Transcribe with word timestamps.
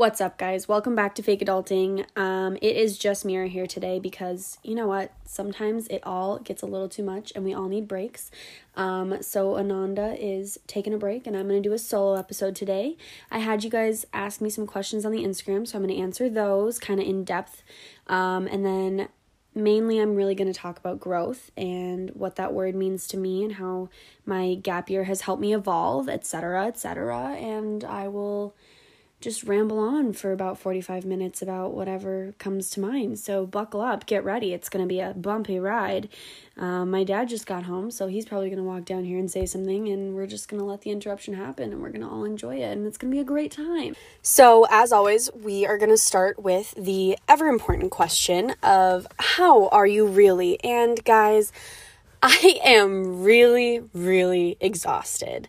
What's 0.00 0.22
up, 0.22 0.38
guys? 0.38 0.66
Welcome 0.66 0.94
back 0.94 1.14
to 1.16 1.22
Fake 1.22 1.40
Adulting. 1.40 2.06
Um, 2.16 2.56
it 2.62 2.74
is 2.74 2.96
just 2.96 3.26
Mira 3.26 3.48
here 3.48 3.66
today 3.66 3.98
because 3.98 4.56
you 4.62 4.74
know 4.74 4.86
what? 4.86 5.12
Sometimes 5.26 5.86
it 5.88 6.00
all 6.04 6.38
gets 6.38 6.62
a 6.62 6.66
little 6.66 6.88
too 6.88 7.02
much 7.02 7.34
and 7.36 7.44
we 7.44 7.52
all 7.52 7.68
need 7.68 7.86
breaks. 7.86 8.30
Um, 8.76 9.22
so 9.22 9.58
Ananda 9.58 10.16
is 10.18 10.58
taking 10.66 10.94
a 10.94 10.96
break 10.96 11.26
and 11.26 11.36
I'm 11.36 11.46
going 11.48 11.62
to 11.62 11.68
do 11.68 11.74
a 11.74 11.78
solo 11.78 12.14
episode 12.14 12.56
today. 12.56 12.96
I 13.30 13.40
had 13.40 13.62
you 13.62 13.68
guys 13.68 14.06
ask 14.14 14.40
me 14.40 14.48
some 14.48 14.66
questions 14.66 15.04
on 15.04 15.12
the 15.12 15.22
Instagram, 15.22 15.68
so 15.68 15.76
I'm 15.76 15.84
going 15.84 15.94
to 15.94 16.02
answer 16.02 16.30
those 16.30 16.78
kind 16.78 16.98
of 16.98 17.06
in 17.06 17.22
depth. 17.22 17.62
Um, 18.06 18.46
and 18.46 18.64
then 18.64 19.08
mainly 19.54 19.98
I'm 19.98 20.14
really 20.14 20.34
going 20.34 20.50
to 20.50 20.58
talk 20.58 20.78
about 20.78 20.98
growth 20.98 21.50
and 21.58 22.08
what 22.14 22.36
that 22.36 22.54
word 22.54 22.74
means 22.74 23.06
to 23.08 23.18
me 23.18 23.44
and 23.44 23.56
how 23.56 23.90
my 24.24 24.54
gap 24.54 24.88
year 24.88 25.04
has 25.04 25.20
helped 25.20 25.42
me 25.42 25.52
evolve, 25.52 26.08
etc., 26.08 26.68
etc. 26.68 27.34
And 27.34 27.84
I 27.84 28.08
will 28.08 28.54
just 29.20 29.44
ramble 29.44 29.78
on 29.78 30.14
for 30.14 30.32
about 30.32 30.58
45 30.58 31.04
minutes 31.04 31.42
about 31.42 31.74
whatever 31.74 32.34
comes 32.38 32.70
to 32.70 32.80
mind. 32.80 33.18
So 33.18 33.44
buckle 33.44 33.82
up, 33.82 34.06
get 34.06 34.24
ready. 34.24 34.54
It's 34.54 34.70
going 34.70 34.82
to 34.82 34.88
be 34.88 35.00
a 35.00 35.12
bumpy 35.12 35.58
ride. 35.58 36.08
Um, 36.56 36.90
my 36.90 37.04
dad 37.04 37.28
just 37.28 37.46
got 37.46 37.64
home, 37.64 37.90
so 37.90 38.06
he's 38.06 38.24
probably 38.24 38.48
going 38.48 38.58
to 38.58 38.64
walk 38.64 38.84
down 38.84 39.04
here 39.04 39.18
and 39.18 39.30
say 39.30 39.46
something, 39.46 39.88
and 39.88 40.14
we're 40.14 40.26
just 40.26 40.48
going 40.48 40.60
to 40.60 40.64
let 40.64 40.82
the 40.82 40.90
interruption 40.90 41.34
happen 41.34 41.72
and 41.72 41.80
we're 41.80 41.90
going 41.90 42.02
to 42.02 42.08
all 42.08 42.24
enjoy 42.24 42.56
it, 42.56 42.72
and 42.72 42.86
it's 42.86 42.98
going 42.98 43.10
to 43.10 43.14
be 43.14 43.20
a 43.20 43.24
great 43.24 43.52
time. 43.52 43.94
So, 44.22 44.66
as 44.70 44.92
always, 44.92 45.30
we 45.34 45.66
are 45.66 45.78
going 45.78 45.90
to 45.90 45.98
start 45.98 46.42
with 46.42 46.74
the 46.76 47.18
ever 47.28 47.46
important 47.46 47.90
question 47.90 48.54
of 48.62 49.06
how 49.18 49.68
are 49.68 49.86
you 49.86 50.06
really? 50.06 50.62
And 50.64 51.02
guys, 51.04 51.52
I 52.22 52.60
am 52.64 53.22
really, 53.22 53.82
really 53.94 54.58
exhausted. 54.60 55.48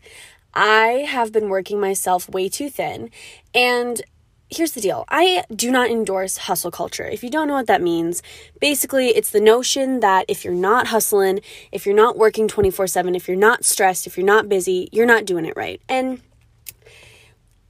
I 0.54 1.06
have 1.08 1.32
been 1.32 1.50
working 1.50 1.80
myself 1.80 2.30
way 2.30 2.50
too 2.50 2.70
thin. 2.70 3.10
And 3.54 4.02
here's 4.50 4.74
the 4.74 4.82
deal 4.82 5.06
I 5.10 5.44
do 5.54 5.72
not 5.72 5.90
endorse 5.90 6.38
hustle 6.38 6.72
culture. 6.72 7.06
If 7.06 7.24
you 7.24 7.30
don't 7.30 7.48
know 7.48 7.54
what 7.54 7.68
that 7.68 7.82
means, 7.82 8.22
basically, 8.60 9.10
it's 9.10 9.32
the 9.32 9.42
notion 9.42 10.02
that 10.02 10.26
if 10.28 10.44
you're 10.44 10.54
not 10.54 10.88
hustling, 10.88 11.40
if 11.72 11.86
you're 11.86 11.96
not 11.96 12.18
working 12.18 12.48
24 12.48 12.88
7, 12.88 13.16
if 13.16 13.28
you're 13.28 13.38
not 13.38 13.66
stressed, 13.66 14.06
if 14.06 14.18
you're 14.18 14.26
not 14.26 14.50
busy, 14.50 14.90
you're 14.92 15.06
not 15.06 15.26
doing 15.26 15.46
it 15.46 15.54
right. 15.56 15.82
And 15.88 16.22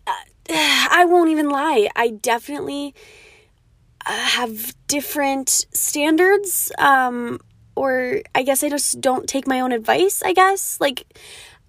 uh, 0.08 0.14
I 0.50 1.06
won't 1.08 1.30
even 1.30 1.50
lie, 1.50 1.90
I 1.96 2.10
definitely 2.10 2.94
uh, 4.06 4.12
have 4.12 4.76
different 4.88 5.50
standards. 5.50 6.72
Um, 6.78 7.40
or 7.74 8.22
I 8.36 8.44
guess 8.44 8.64
I 8.64 8.70
just 8.70 9.00
don't 9.00 9.28
take 9.30 9.48
my 9.48 9.62
own 9.62 9.72
advice, 9.72 10.22
I 10.22 10.34
guess. 10.34 10.78
Like, 10.82 11.06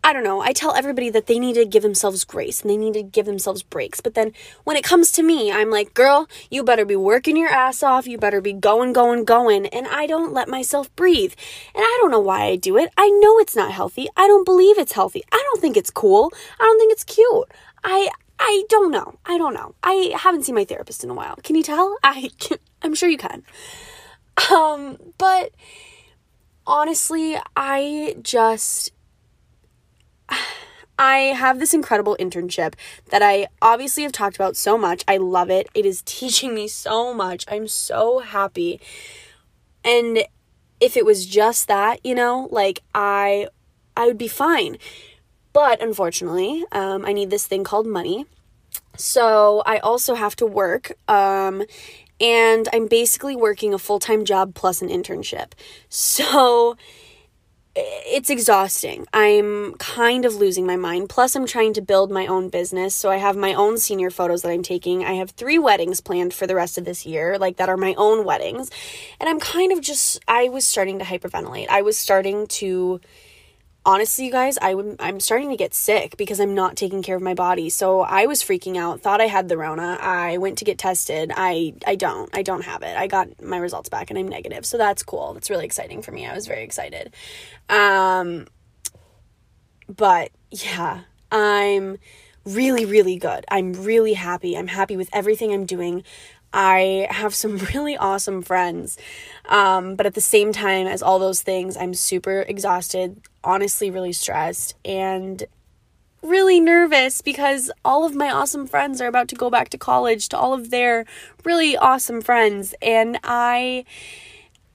I 0.04 0.12
don't 0.12 0.24
know, 0.24 0.40
I 0.40 0.52
tell 0.52 0.74
everybody 0.74 1.10
that 1.10 1.26
they 1.26 1.38
need 1.38 1.54
to 1.54 1.64
give 1.64 1.84
themselves 1.84 2.24
grace 2.24 2.60
and 2.60 2.70
they 2.70 2.76
need 2.76 2.94
to 2.94 3.04
give 3.04 3.24
themselves 3.24 3.62
breaks. 3.62 4.00
But 4.00 4.14
then 4.14 4.32
when 4.64 4.76
it 4.76 4.82
comes 4.82 5.12
to 5.12 5.22
me, 5.22 5.52
I'm 5.52 5.70
like, 5.70 5.94
girl, 5.94 6.28
you 6.50 6.64
better 6.64 6.84
be 6.84 6.96
working 6.96 7.36
your 7.36 7.48
ass 7.48 7.84
off. 7.84 8.08
You 8.08 8.18
better 8.18 8.40
be 8.40 8.52
going, 8.52 8.92
going, 8.92 9.24
going. 9.24 9.66
And 9.66 9.86
I 9.86 10.06
don't 10.06 10.32
let 10.32 10.48
myself 10.48 10.94
breathe. 10.96 11.34
And 11.72 11.84
I 11.84 11.98
don't 12.00 12.10
know 12.10 12.18
why 12.18 12.46
I 12.46 12.56
do 12.56 12.76
it. 12.76 12.90
I 12.96 13.10
know 13.10 13.38
it's 13.38 13.54
not 13.54 13.70
healthy. 13.70 14.08
I 14.16 14.26
don't 14.26 14.44
believe 14.44 14.76
it's 14.76 14.92
healthy. 14.92 15.22
I 15.30 15.40
don't 15.50 15.60
think 15.60 15.76
it's 15.76 15.90
cool. 15.90 16.32
I 16.58 16.64
don't 16.64 16.78
think 16.80 16.92
it's 16.92 17.04
cute. 17.04 17.52
I, 17.84 18.10
I 18.40 18.64
don't 18.68 18.90
know. 18.90 19.18
I 19.24 19.38
don't 19.38 19.54
know. 19.54 19.76
I 19.84 20.12
haven't 20.16 20.42
seen 20.42 20.56
my 20.56 20.64
therapist 20.64 21.04
in 21.04 21.10
a 21.10 21.14
while. 21.14 21.36
Can 21.44 21.54
you 21.54 21.62
tell? 21.62 21.96
I 22.02 22.28
can, 22.40 22.58
I'm 22.82 22.94
sure 22.96 23.08
you 23.08 23.18
can. 23.18 23.44
Um, 24.50 24.98
but 25.16 25.52
honestly, 26.66 27.36
I 27.56 28.16
just 28.20 28.90
I 30.98 31.16
have 31.34 31.58
this 31.58 31.74
incredible 31.74 32.16
internship 32.20 32.74
that 33.10 33.22
I 33.22 33.48
obviously 33.60 34.02
have 34.04 34.12
talked 34.12 34.36
about 34.36 34.56
so 34.56 34.78
much. 34.78 35.04
I 35.08 35.16
love 35.16 35.50
it. 35.50 35.68
It 35.74 35.86
is 35.86 36.02
teaching 36.06 36.54
me 36.54 36.68
so 36.68 37.12
much. 37.14 37.44
I'm 37.48 37.66
so 37.66 38.20
happy. 38.20 38.80
And 39.84 40.24
if 40.80 40.96
it 40.96 41.04
was 41.04 41.26
just 41.26 41.68
that, 41.68 42.04
you 42.04 42.14
know, 42.14 42.48
like 42.50 42.82
I 42.94 43.48
I 43.96 44.06
would 44.06 44.18
be 44.18 44.28
fine. 44.28 44.78
But 45.52 45.82
unfortunately, 45.82 46.64
um, 46.72 47.04
I 47.04 47.12
need 47.12 47.30
this 47.30 47.46
thing 47.46 47.62
called 47.62 47.86
money. 47.86 48.26
So 48.96 49.62
I 49.66 49.78
also 49.78 50.14
have 50.14 50.34
to 50.36 50.46
work. 50.46 50.92
Um, 51.08 51.64
and 52.20 52.68
I'm 52.72 52.86
basically 52.86 53.36
working 53.36 53.74
a 53.74 53.78
full 53.78 53.98
time 53.98 54.24
job 54.24 54.54
plus 54.54 54.82
an 54.82 54.88
internship. 54.88 55.52
So 55.88 56.76
it's 57.74 58.30
exhausting. 58.30 59.06
I'm 59.12 59.74
kind 59.74 60.24
of 60.24 60.34
losing 60.34 60.66
my 60.66 60.76
mind. 60.76 61.08
Plus, 61.08 61.34
I'm 61.34 61.46
trying 61.46 61.72
to 61.74 61.80
build 61.80 62.10
my 62.10 62.26
own 62.26 62.48
business. 62.48 62.94
So, 62.94 63.10
I 63.10 63.16
have 63.16 63.36
my 63.36 63.54
own 63.54 63.78
senior 63.78 64.10
photos 64.10 64.42
that 64.42 64.50
I'm 64.50 64.62
taking. 64.62 65.04
I 65.04 65.14
have 65.14 65.30
three 65.30 65.58
weddings 65.58 66.00
planned 66.00 66.34
for 66.34 66.46
the 66.46 66.54
rest 66.54 66.78
of 66.78 66.84
this 66.84 67.06
year, 67.06 67.38
like 67.38 67.56
that 67.56 67.68
are 67.68 67.76
my 67.76 67.94
own 67.96 68.24
weddings. 68.24 68.70
And 69.20 69.28
I'm 69.28 69.40
kind 69.40 69.72
of 69.72 69.80
just, 69.80 70.20
I 70.28 70.48
was 70.48 70.66
starting 70.66 70.98
to 70.98 71.04
hyperventilate. 71.04 71.68
I 71.68 71.82
was 71.82 71.96
starting 71.96 72.46
to 72.48 73.00
honestly, 73.84 74.26
you 74.26 74.32
guys, 74.32 74.58
I'm 74.60 75.20
starting 75.20 75.50
to 75.50 75.56
get 75.56 75.74
sick 75.74 76.16
because 76.16 76.40
I'm 76.40 76.54
not 76.54 76.76
taking 76.76 77.02
care 77.02 77.16
of 77.16 77.22
my 77.22 77.34
body. 77.34 77.68
So 77.68 78.00
I 78.00 78.26
was 78.26 78.42
freaking 78.42 78.76
out, 78.76 79.00
thought 79.00 79.20
I 79.20 79.26
had 79.26 79.48
the 79.48 79.56
Rona. 79.56 79.98
I 80.00 80.38
went 80.38 80.58
to 80.58 80.64
get 80.64 80.78
tested. 80.78 81.32
I, 81.34 81.74
I 81.86 81.96
don't, 81.96 82.30
I 82.36 82.42
don't 82.42 82.62
have 82.62 82.82
it. 82.82 82.96
I 82.96 83.06
got 83.06 83.42
my 83.42 83.56
results 83.56 83.88
back 83.88 84.10
and 84.10 84.18
I'm 84.18 84.28
negative. 84.28 84.64
So 84.64 84.78
that's 84.78 85.02
cool. 85.02 85.34
That's 85.34 85.50
really 85.50 85.64
exciting 85.64 86.02
for 86.02 86.12
me. 86.12 86.26
I 86.26 86.34
was 86.34 86.46
very 86.46 86.62
excited. 86.62 87.12
Um, 87.68 88.46
but 89.88 90.30
yeah, 90.50 91.00
I'm 91.30 91.98
really, 92.44 92.84
really 92.84 93.16
good. 93.16 93.44
I'm 93.48 93.72
really 93.72 94.14
happy. 94.14 94.56
I'm 94.56 94.68
happy 94.68 94.96
with 94.96 95.10
everything 95.12 95.52
I'm 95.52 95.66
doing. 95.66 96.04
I 96.52 97.08
have 97.10 97.34
some 97.34 97.58
really 97.74 97.96
awesome 97.96 98.42
friends. 98.42 98.98
Um, 99.48 99.96
but 99.96 100.06
at 100.06 100.14
the 100.14 100.20
same 100.20 100.52
time 100.52 100.86
as 100.86 101.02
all 101.02 101.18
those 101.18 101.42
things, 101.42 101.76
I'm 101.76 101.94
super 101.94 102.42
exhausted, 102.42 103.20
honestly, 103.44 103.90
really 103.90 104.12
stressed, 104.12 104.74
and 104.84 105.44
really 106.22 106.60
nervous 106.60 107.20
because 107.20 107.70
all 107.84 108.04
of 108.04 108.14
my 108.14 108.30
awesome 108.30 108.66
friends 108.66 109.00
are 109.00 109.08
about 109.08 109.28
to 109.28 109.34
go 109.34 109.50
back 109.50 109.68
to 109.70 109.78
college 109.78 110.28
to 110.28 110.38
all 110.38 110.54
of 110.54 110.70
their 110.70 111.04
really 111.44 111.76
awesome 111.76 112.20
friends. 112.20 112.74
And 112.80 113.18
I 113.24 113.84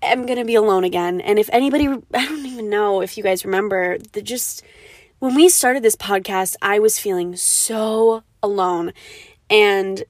am 0.02 0.26
going 0.26 0.40
to 0.40 0.46
be 0.46 0.56
alone 0.56 0.84
again. 0.84 1.22
And 1.22 1.40
if 1.40 1.50
anybody, 1.52 1.88
I 2.14 2.26
don't 2.26 2.46
even 2.46 2.70
know 2.70 3.02
if 3.02 3.18
you 3.18 3.24
guys 3.24 3.46
remember, 3.46 3.98
the 4.12 4.22
just 4.22 4.64
when 5.20 5.36
we 5.36 5.50
started 5.50 5.84
this 5.84 5.96
podcast, 5.96 6.56
I 6.62 6.80
was 6.80 7.00
feeling 7.00 7.36
so 7.36 8.24
alone. 8.44 8.94
And 9.50 10.04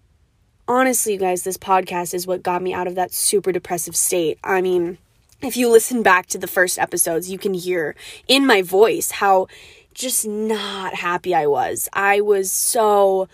honestly, 0.68 1.13
you 1.13 1.19
guys, 1.19 1.44
this 1.44 1.57
podcast 1.57 2.13
is 2.13 2.28
what 2.28 2.44
got 2.44 2.62
me 2.62 2.74
out 2.74 2.88
of 2.88 2.95
that 2.95 3.13
super 3.13 3.51
depressive 3.51 3.95
state. 3.95 4.39
I 4.44 4.62
mean, 4.62 4.97
if 5.42 5.56
you 5.56 5.70
listen 5.70 6.02
back 6.03 6.25
to 6.28 6.38
the 6.38 6.48
first 6.48 6.80
episodes, 6.80 7.30
you 7.30 7.38
can 7.38 7.53
hear 7.53 7.96
in 8.28 8.46
my 8.46 8.62
voice 8.62 9.12
how 9.12 9.48
just 9.94 10.28
not 10.28 10.96
happy 10.96 11.34
I 11.34 11.48
was. 11.48 11.90
I 11.94 12.22
was 12.22 12.52
so 12.52 13.28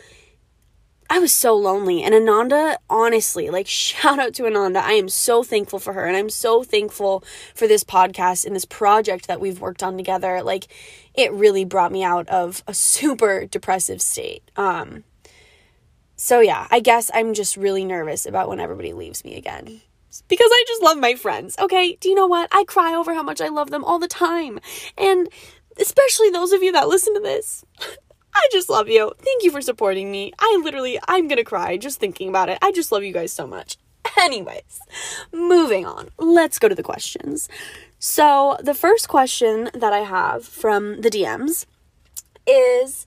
I 1.10 1.20
was 1.20 1.34
so 1.34 1.56
lonely. 1.56 2.02
And 2.02 2.16
Ananda, 2.16 2.80
honestly, 2.90 3.50
like 3.50 3.68
shout 3.68 4.20
out 4.20 4.34
to 4.36 4.46
Ananda. 4.46 4.84
I 4.84 4.94
am 4.94 5.10
so 5.10 5.44
thankful 5.44 5.80
for 5.80 5.94
her 5.94 6.06
and 6.06 6.18
I'm 6.18 6.30
so 6.30 6.64
thankful 6.64 7.24
for 7.54 7.68
this 7.68 7.84
podcast 7.84 8.46
and 8.46 8.56
this 8.56 8.66
project 8.66 9.28
that 9.28 9.42
we've 9.42 9.62
worked 9.62 9.84
on 9.84 9.98
together. 9.98 10.42
Like 10.42 10.68
it 11.14 11.32
really 11.32 11.66
brought 11.66 11.92
me 11.92 12.04
out 12.04 12.28
of 12.30 12.64
a 12.68 12.74
super 12.74 13.46
depressive 13.46 14.02
state. 14.02 14.44
Um 14.56 15.04
so 16.16 16.40
yeah, 16.40 16.68
I 16.72 16.80
guess 16.80 17.12
I'm 17.14 17.34
just 17.34 17.58
really 17.58 17.84
nervous 17.84 18.26
about 18.26 18.48
when 18.48 18.60
everybody 18.60 18.94
leaves 18.94 19.26
me 19.26 19.36
again. 19.36 19.82
Because 20.28 20.50
I 20.52 20.64
just 20.68 20.84
love 20.84 20.98
my 20.98 21.16
friends. 21.16 21.56
Okay, 21.60 21.98
do 22.00 22.10
you 22.10 22.16
know 22.16 22.28
what? 22.28 22.50
I 22.52 22.64
cry 22.66 22.94
over 22.94 23.14
how 23.14 23.24
much 23.24 23.42
I 23.42 23.50
love 23.50 23.72
them 23.72 23.84
all 23.84 24.00
the 24.00 24.08
time. 24.08 24.60
And 24.98 25.30
especially 25.78 26.30
those 26.30 26.52
of 26.52 26.62
you 26.62 26.72
that 26.72 26.88
listen 26.88 27.14
to 27.16 27.20
this. 27.20 27.66
I 28.36 28.48
just 28.52 28.70
love 28.70 28.90
you. 28.90 29.12
Thank 29.20 29.44
you 29.44 29.52
for 29.52 29.62
supporting 29.62 30.12
me. 30.12 30.34
I 30.40 30.60
literally, 30.64 31.00
I'm 31.08 31.28
gonna 31.28 31.44
cry 31.44 31.78
just 31.78 32.00
thinking 32.00 32.30
about 32.30 32.50
it. 32.50 32.58
I 32.62 32.72
just 32.72 32.92
love 32.92 33.04
you 33.04 33.14
guys 33.14 33.32
so 33.32 33.46
much. 33.46 33.78
Anyways, 34.20 34.80
moving 35.32 35.86
on. 35.86 36.10
Let's 36.18 36.60
go 36.60 36.68
to 36.68 36.76
the 36.76 36.84
questions. 36.84 37.48
So, 38.00 38.58
the 38.62 38.74
first 38.74 39.08
question 39.08 39.70
that 39.74 39.94
I 39.94 40.00
have 40.00 40.46
from 40.46 41.02
the 41.02 41.10
DMs 41.10 41.66
is 42.46 43.06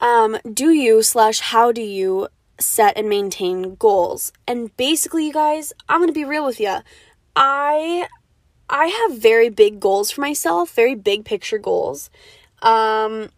um, 0.00 0.38
do 0.52 0.70
you 0.70 1.02
slash 1.02 1.40
how 1.40 1.72
do 1.72 1.82
you 1.82 2.28
set 2.58 2.96
and 2.96 3.08
maintain 3.08 3.74
goals? 3.76 4.32
And 4.46 4.76
basically, 4.76 5.26
you 5.26 5.32
guys, 5.32 5.72
I'm 5.88 6.00
gonna 6.00 6.12
be 6.12 6.24
real 6.24 6.46
with 6.46 6.60
you. 6.60 6.78
I 7.36 8.08
I 8.68 8.86
have 8.86 9.18
very 9.18 9.48
big 9.48 9.80
goals 9.80 10.10
for 10.10 10.20
myself, 10.20 10.72
very 10.72 10.94
big 10.94 11.24
picture 11.24 11.58
goals. 11.58 12.10
Um, 12.60 13.30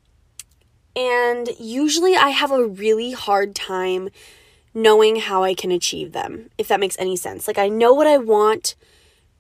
and 0.97 1.49
usually 1.59 2.17
I 2.17 2.31
have 2.31 2.51
a 2.51 2.67
really 2.67 3.13
hard 3.13 3.55
time 3.55 4.09
knowing 4.75 5.17
how 5.17 5.43
I 5.43 5.55
can 5.55 5.71
achieve 5.71 6.13
them, 6.13 6.51
if 6.59 6.69
that 6.69 6.81
makes 6.81 6.97
any 6.99 7.17
sense. 7.17 7.47
Like, 7.47 7.59
I 7.59 7.69
know 7.69 7.93
what 7.93 8.07
I 8.07 8.19
want, 8.19 8.75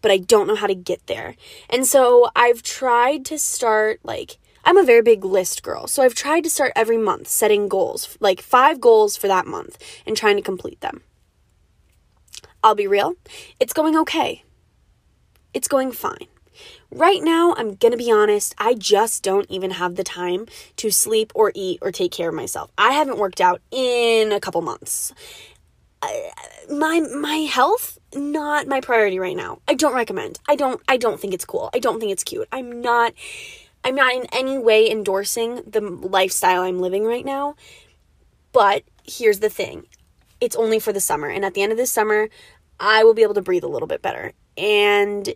but 0.02 0.10
I 0.10 0.18
don't 0.18 0.46
know 0.46 0.54
how 0.54 0.66
to 0.66 0.74
get 0.74 1.06
there. 1.06 1.36
And 1.68 1.86
so 1.86 2.30
I've 2.34 2.62
tried 2.62 3.24
to 3.26 3.38
start, 3.38 4.00
like, 4.02 4.38
I'm 4.64 4.76
a 4.76 4.84
very 4.84 5.02
big 5.02 5.24
list 5.24 5.62
girl. 5.62 5.86
So 5.86 6.02
I've 6.02 6.14
tried 6.14 6.44
to 6.44 6.50
start 6.50 6.72
every 6.76 6.98
month 6.98 7.28
setting 7.28 7.68
goals, 7.68 8.16
like 8.20 8.40
five 8.40 8.80
goals 8.80 9.16
for 9.16 9.28
that 9.28 9.46
month 9.46 9.78
and 10.06 10.16
trying 10.16 10.36
to 10.36 10.42
complete 10.42 10.80
them. 10.80 11.02
I'll 12.62 12.74
be 12.74 12.86
real, 12.86 13.14
it's 13.58 13.72
going 13.72 13.96
okay. 13.96 14.44
It's 15.54 15.68
going 15.68 15.92
fine. 15.92 16.26
Right 16.90 17.22
now, 17.22 17.54
I'm 17.56 17.74
gonna 17.76 17.96
be 17.96 18.12
honest, 18.12 18.54
I 18.58 18.74
just 18.74 19.22
don't 19.22 19.50
even 19.50 19.72
have 19.72 19.96
the 19.96 20.04
time 20.04 20.46
to 20.76 20.90
sleep 20.90 21.32
or 21.34 21.52
eat 21.54 21.78
or 21.80 21.90
take 21.90 22.12
care 22.12 22.28
of 22.28 22.34
myself. 22.34 22.70
I 22.76 22.92
haven't 22.92 23.18
worked 23.18 23.40
out 23.40 23.62
in 23.70 24.32
a 24.32 24.40
couple 24.40 24.60
months. 24.60 25.14
I, 26.02 26.30
my 26.70 27.00
my 27.00 27.36
health 27.36 27.98
not 28.14 28.66
my 28.66 28.80
priority 28.80 29.18
right 29.18 29.36
now. 29.36 29.60
I 29.68 29.74
don't 29.74 29.94
recommend. 29.94 30.38
I 30.48 30.56
don't 30.56 30.80
I 30.88 30.96
don't 30.96 31.20
think 31.20 31.34
it's 31.34 31.44
cool. 31.44 31.70
I 31.74 31.78
don't 31.78 32.00
think 32.00 32.12
it's 32.12 32.24
cute. 32.24 32.48
I'm 32.52 32.80
not 32.80 33.12
I'm 33.84 33.94
not 33.94 34.14
in 34.14 34.26
any 34.32 34.58
way 34.58 34.90
endorsing 34.90 35.62
the 35.66 35.80
lifestyle 35.80 36.62
I'm 36.62 36.78
living 36.78 37.04
right 37.04 37.24
now. 37.24 37.56
But 38.52 38.84
here's 39.04 39.40
the 39.40 39.50
thing. 39.50 39.86
It's 40.40 40.56
only 40.56 40.78
for 40.78 40.92
the 40.92 41.00
summer 41.00 41.28
and 41.28 41.44
at 41.44 41.54
the 41.54 41.62
end 41.62 41.72
of 41.72 41.78
this 41.78 41.92
summer 41.92 42.28
I 42.78 43.04
will 43.04 43.14
be 43.14 43.22
able 43.22 43.34
to 43.34 43.42
breathe 43.42 43.64
a 43.64 43.68
little 43.68 43.88
bit 43.88 44.02
better. 44.02 44.32
And 44.56 45.34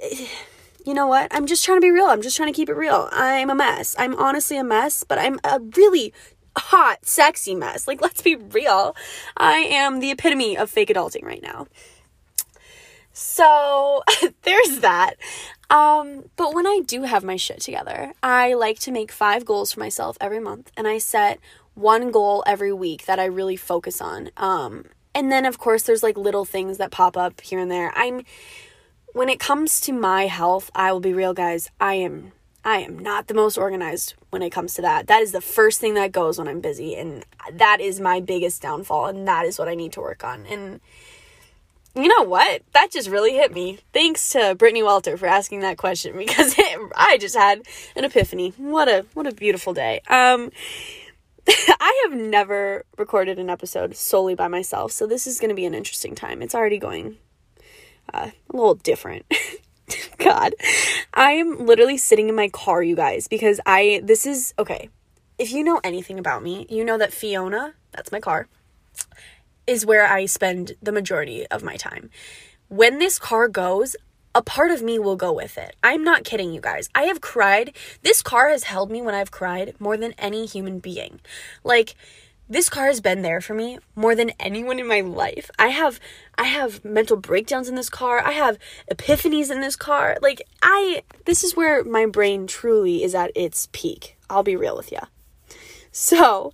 you 0.86 0.94
know 0.94 1.06
what? 1.06 1.28
I'm 1.30 1.46
just 1.46 1.64
trying 1.64 1.78
to 1.78 1.82
be 1.82 1.90
real. 1.90 2.06
I'm 2.06 2.22
just 2.22 2.36
trying 2.36 2.52
to 2.52 2.56
keep 2.56 2.68
it 2.68 2.74
real. 2.74 3.08
I'm 3.12 3.50
a 3.50 3.54
mess. 3.54 3.94
I'm 3.98 4.14
honestly 4.16 4.56
a 4.56 4.64
mess, 4.64 5.04
but 5.04 5.18
I'm 5.18 5.38
a 5.44 5.60
really 5.76 6.12
hot, 6.56 7.04
sexy 7.04 7.54
mess. 7.54 7.86
Like, 7.86 8.00
let's 8.00 8.22
be 8.22 8.36
real. 8.36 8.96
I 9.36 9.58
am 9.58 10.00
the 10.00 10.10
epitome 10.10 10.56
of 10.56 10.70
fake 10.70 10.88
adulting 10.88 11.24
right 11.24 11.42
now. 11.42 11.66
So, 13.22 14.02
there's 14.44 14.80
that. 14.80 15.16
Um, 15.68 16.30
but 16.36 16.54
when 16.54 16.66
I 16.66 16.80
do 16.86 17.02
have 17.02 17.22
my 17.22 17.36
shit 17.36 17.60
together, 17.60 18.14
I 18.22 18.54
like 18.54 18.78
to 18.80 18.90
make 18.90 19.12
five 19.12 19.44
goals 19.44 19.72
for 19.72 19.80
myself 19.80 20.16
every 20.22 20.40
month, 20.40 20.72
and 20.74 20.88
I 20.88 20.96
set 20.96 21.38
one 21.74 22.12
goal 22.12 22.42
every 22.46 22.72
week 22.72 23.04
that 23.04 23.18
I 23.18 23.26
really 23.26 23.56
focus 23.56 24.00
on. 24.00 24.30
Um, 24.38 24.86
and 25.14 25.30
then, 25.30 25.44
of 25.44 25.58
course, 25.58 25.82
there's 25.82 26.02
like 26.02 26.16
little 26.16 26.46
things 26.46 26.78
that 26.78 26.90
pop 26.90 27.14
up 27.14 27.42
here 27.42 27.58
and 27.58 27.70
there. 27.70 27.92
I'm 27.94 28.24
when 29.12 29.28
it 29.28 29.38
comes 29.38 29.82
to 29.82 29.92
my 29.92 30.26
health, 30.26 30.70
I 30.74 30.90
will 30.90 31.00
be 31.00 31.12
real, 31.12 31.34
guys. 31.34 31.70
I 31.78 31.96
am 31.96 32.32
I 32.64 32.78
am 32.78 32.98
not 32.98 33.26
the 33.26 33.34
most 33.34 33.58
organized 33.58 34.14
when 34.30 34.40
it 34.40 34.50
comes 34.50 34.72
to 34.74 34.82
that. 34.82 35.08
That 35.08 35.20
is 35.20 35.32
the 35.32 35.42
first 35.42 35.78
thing 35.78 35.92
that 35.94 36.12
goes 36.12 36.38
when 36.38 36.48
I'm 36.48 36.60
busy, 36.60 36.96
and 36.96 37.26
that 37.52 37.82
is 37.82 38.00
my 38.00 38.20
biggest 38.20 38.62
downfall, 38.62 39.06
and 39.06 39.28
that 39.28 39.44
is 39.44 39.58
what 39.58 39.68
I 39.68 39.74
need 39.74 39.92
to 39.92 40.00
work 40.00 40.24
on. 40.24 40.46
And 40.46 40.80
you 41.94 42.08
know 42.08 42.22
what? 42.22 42.62
That 42.72 42.90
just 42.90 43.08
really 43.08 43.34
hit 43.34 43.52
me. 43.52 43.78
Thanks 43.92 44.30
to 44.30 44.54
Brittany 44.54 44.82
Walter 44.82 45.16
for 45.16 45.26
asking 45.26 45.60
that 45.60 45.76
question 45.76 46.16
because 46.16 46.54
it, 46.58 46.90
I 46.96 47.18
just 47.18 47.36
had 47.36 47.62
an 47.96 48.04
epiphany. 48.04 48.52
What 48.56 48.88
a 48.88 49.06
what 49.14 49.26
a 49.26 49.32
beautiful 49.32 49.74
day. 49.74 50.00
Um 50.08 50.50
I 51.48 52.04
have 52.04 52.18
never 52.18 52.84
recorded 52.98 53.38
an 53.38 53.50
episode 53.50 53.96
solely 53.96 54.34
by 54.34 54.48
myself, 54.48 54.92
so 54.92 55.06
this 55.06 55.26
is 55.26 55.40
going 55.40 55.48
to 55.48 55.54
be 55.54 55.64
an 55.64 55.74
interesting 55.74 56.14
time. 56.14 56.42
It's 56.42 56.54
already 56.54 56.78
going 56.78 57.16
uh, 58.12 58.30
a 58.48 58.56
little 58.56 58.74
different. 58.74 59.24
God, 60.18 60.54
I 61.14 61.32
am 61.32 61.66
literally 61.66 61.96
sitting 61.96 62.28
in 62.28 62.34
my 62.34 62.48
car, 62.48 62.82
you 62.82 62.94
guys, 62.94 63.26
because 63.26 63.60
I, 63.66 64.00
this 64.04 64.26
is, 64.26 64.54
okay. 64.58 64.90
If 65.38 65.52
you 65.52 65.64
know 65.64 65.80
anything 65.82 66.18
about 66.18 66.42
me, 66.42 66.66
you 66.68 66.84
know 66.84 66.98
that 66.98 67.12
Fiona, 67.12 67.74
that's 67.92 68.12
my 68.12 68.20
car, 68.20 68.46
is 69.70 69.86
where 69.86 70.04
I 70.04 70.26
spend 70.26 70.72
the 70.82 70.90
majority 70.90 71.46
of 71.46 71.62
my 71.62 71.76
time. 71.76 72.10
When 72.66 72.98
this 72.98 73.20
car 73.20 73.46
goes, 73.46 73.94
a 74.34 74.42
part 74.42 74.72
of 74.72 74.82
me 74.82 74.98
will 74.98 75.14
go 75.14 75.32
with 75.32 75.56
it. 75.56 75.76
I'm 75.80 76.02
not 76.02 76.24
kidding 76.24 76.52
you 76.52 76.60
guys. 76.60 76.88
I 76.92 77.04
have 77.04 77.20
cried. 77.20 77.72
This 78.02 78.20
car 78.20 78.48
has 78.48 78.64
held 78.64 78.90
me 78.90 79.00
when 79.00 79.14
I've 79.14 79.30
cried 79.30 79.76
more 79.78 79.96
than 79.96 80.12
any 80.18 80.44
human 80.44 80.80
being. 80.80 81.20
Like, 81.62 81.94
this 82.48 82.68
car 82.68 82.86
has 82.86 83.00
been 83.00 83.22
there 83.22 83.40
for 83.40 83.54
me 83.54 83.78
more 83.94 84.16
than 84.16 84.32
anyone 84.40 84.80
in 84.80 84.88
my 84.88 85.02
life. 85.02 85.52
I 85.56 85.68
have 85.68 86.00
I 86.36 86.46
have 86.46 86.84
mental 86.84 87.16
breakdowns 87.16 87.68
in 87.68 87.76
this 87.76 87.88
car. 87.88 88.18
I 88.18 88.32
have 88.32 88.58
epiphanies 88.90 89.52
in 89.52 89.60
this 89.60 89.76
car. 89.76 90.16
Like 90.20 90.42
I 90.60 91.04
this 91.26 91.44
is 91.44 91.54
where 91.54 91.84
my 91.84 92.06
brain 92.06 92.48
truly 92.48 93.04
is 93.04 93.14
at 93.14 93.30
its 93.36 93.68
peak. 93.70 94.16
I'll 94.28 94.42
be 94.42 94.56
real 94.56 94.76
with 94.76 94.90
you. 94.90 94.98
So, 95.92 96.52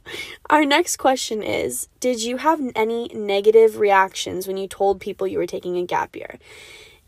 our 0.49 0.65
next 0.65 0.97
question 0.97 1.43
is 1.43 1.89
Did 2.01 2.23
you 2.23 2.39
have 2.39 2.61
any 2.75 3.09
negative 3.15 3.79
reactions 3.79 4.47
when 4.47 4.57
you 4.57 4.67
told 4.67 5.01
people 5.01 5.27
you 5.27 5.39
were 5.39 5.47
taking 5.47 5.77
a 5.77 5.85
gap 5.85 6.17
year? 6.17 6.39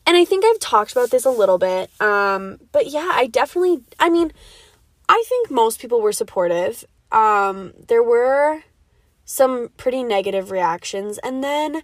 And 0.07 0.17
I 0.17 0.25
think 0.25 0.45
I've 0.45 0.59
talked 0.59 0.93
about 0.93 1.11
this 1.11 1.25
a 1.25 1.31
little 1.31 1.59
bit. 1.59 1.91
Um, 2.01 2.59
but 2.73 2.87
yeah, 2.87 3.11
I 3.13 3.27
definitely, 3.27 3.83
I 3.99 4.09
mean, 4.09 4.33
I 5.09 5.23
think 5.29 5.51
most 5.51 5.81
people 5.81 6.01
were 6.01 6.13
supportive. 6.13 6.85
Um, 7.13 7.75
there 7.89 8.03
were 8.03 8.63
some 9.25 9.69
pretty 9.77 10.03
negative 10.03 10.51
reactions. 10.51 11.19
And 11.19 11.45
then 11.45 11.83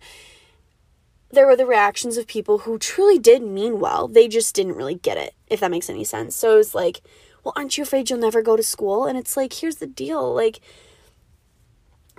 there 1.30 1.46
were 1.46 1.56
the 1.56 1.66
reactions 1.66 2.16
of 2.16 2.26
people 2.26 2.60
who 2.60 2.78
truly 2.78 3.18
did 3.18 3.42
mean 3.42 3.78
well. 3.78 4.08
They 4.08 4.28
just 4.28 4.54
didn't 4.54 4.76
really 4.76 4.94
get 4.94 5.18
it, 5.18 5.34
if 5.48 5.60
that 5.60 5.70
makes 5.70 5.90
any 5.90 6.04
sense. 6.04 6.34
So 6.34 6.58
it's 6.58 6.74
like, 6.74 7.02
well, 7.44 7.52
aren't 7.56 7.76
you 7.76 7.82
afraid 7.82 8.10
you'll 8.10 8.18
never 8.18 8.42
go 8.42 8.56
to 8.56 8.62
school? 8.62 9.04
And 9.06 9.18
it's 9.18 9.36
like, 9.36 9.52
here's 9.52 9.76
the 9.76 9.86
deal. 9.86 10.34
Like, 10.34 10.60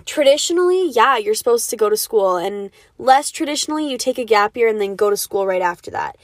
traditionally, 0.04 0.88
yeah, 0.90 1.16
you're 1.18 1.34
supposed 1.34 1.68
to 1.70 1.76
go 1.76 1.90
to 1.90 1.96
school. 1.96 2.36
And 2.36 2.70
less 2.96 3.30
traditionally, 3.30 3.90
you 3.90 3.98
take 3.98 4.18
a 4.18 4.24
gap 4.24 4.56
year 4.56 4.68
and 4.68 4.80
then 4.80 4.96
go 4.96 5.10
to 5.10 5.16
school 5.16 5.46
right 5.46 5.62
after 5.62 5.90
that. 5.90 6.16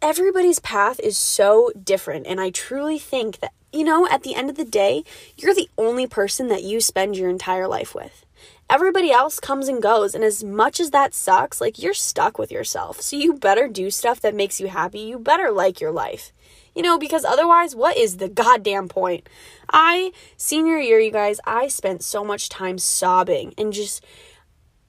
Everybody's 0.00 0.60
path 0.60 1.00
is 1.00 1.18
so 1.18 1.72
different. 1.82 2.26
And 2.26 2.40
I 2.40 2.50
truly 2.50 2.98
think 2.98 3.40
that 3.40 3.52
you 3.72 3.84
know, 3.84 4.08
at 4.08 4.22
the 4.22 4.34
end 4.34 4.48
of 4.48 4.56
the 4.56 4.64
day, 4.64 5.04
you're 5.36 5.54
the 5.54 5.68
only 5.76 6.06
person 6.06 6.48
that 6.48 6.62
you 6.62 6.80
spend 6.80 7.16
your 7.16 7.28
entire 7.28 7.68
life 7.68 7.94
with. 7.94 8.24
Everybody 8.70 9.10
else 9.10 9.40
comes 9.40 9.68
and 9.68 9.82
goes, 9.82 10.14
and 10.14 10.24
as 10.24 10.42
much 10.42 10.80
as 10.80 10.90
that 10.90 11.14
sucks, 11.14 11.60
like 11.60 11.78
you're 11.78 11.94
stuck 11.94 12.38
with 12.38 12.50
yourself. 12.50 13.00
So 13.00 13.16
you 13.16 13.34
better 13.34 13.68
do 13.68 13.90
stuff 13.90 14.20
that 14.20 14.34
makes 14.34 14.60
you 14.60 14.68
happy. 14.68 15.00
You 15.00 15.18
better 15.18 15.50
like 15.50 15.80
your 15.80 15.90
life. 15.90 16.32
You 16.78 16.84
know, 16.84 16.96
because 16.96 17.24
otherwise, 17.24 17.74
what 17.74 17.96
is 17.96 18.18
the 18.18 18.28
goddamn 18.28 18.86
point? 18.86 19.28
I, 19.68 20.12
senior 20.36 20.78
year, 20.78 21.00
you 21.00 21.10
guys, 21.10 21.40
I 21.44 21.66
spent 21.66 22.04
so 22.04 22.22
much 22.22 22.48
time 22.48 22.78
sobbing 22.78 23.52
and 23.58 23.72
just 23.72 24.00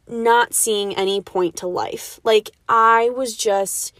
not 0.07 0.53
seeing 0.53 0.95
any 0.95 1.19
point 1.19 1.55
to 1.55 1.67
life. 1.67 2.19
Like, 2.23 2.51
I 2.69 3.09
was 3.09 3.35
just 3.35 3.97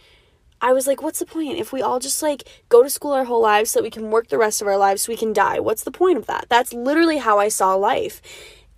I 0.62 0.72
was 0.72 0.86
like, 0.86 1.02
what's 1.02 1.18
the 1.18 1.26
point? 1.26 1.58
If 1.58 1.72
we 1.72 1.82
all 1.82 1.98
just 1.98 2.22
like 2.22 2.44
go 2.68 2.84
to 2.84 2.90
school 2.90 3.12
our 3.12 3.24
whole 3.24 3.42
lives 3.42 3.72
so 3.72 3.82
we 3.82 3.90
can 3.90 4.12
work 4.12 4.28
the 4.28 4.38
rest 4.38 4.62
of 4.62 4.68
our 4.68 4.76
lives 4.76 5.02
so 5.02 5.12
we 5.12 5.16
can 5.16 5.32
die, 5.32 5.58
what's 5.58 5.82
the 5.82 5.90
point 5.90 6.16
of 6.16 6.26
that? 6.26 6.46
That's 6.48 6.72
literally 6.72 7.18
how 7.18 7.40
I 7.40 7.48
saw 7.48 7.74
life. 7.74 8.22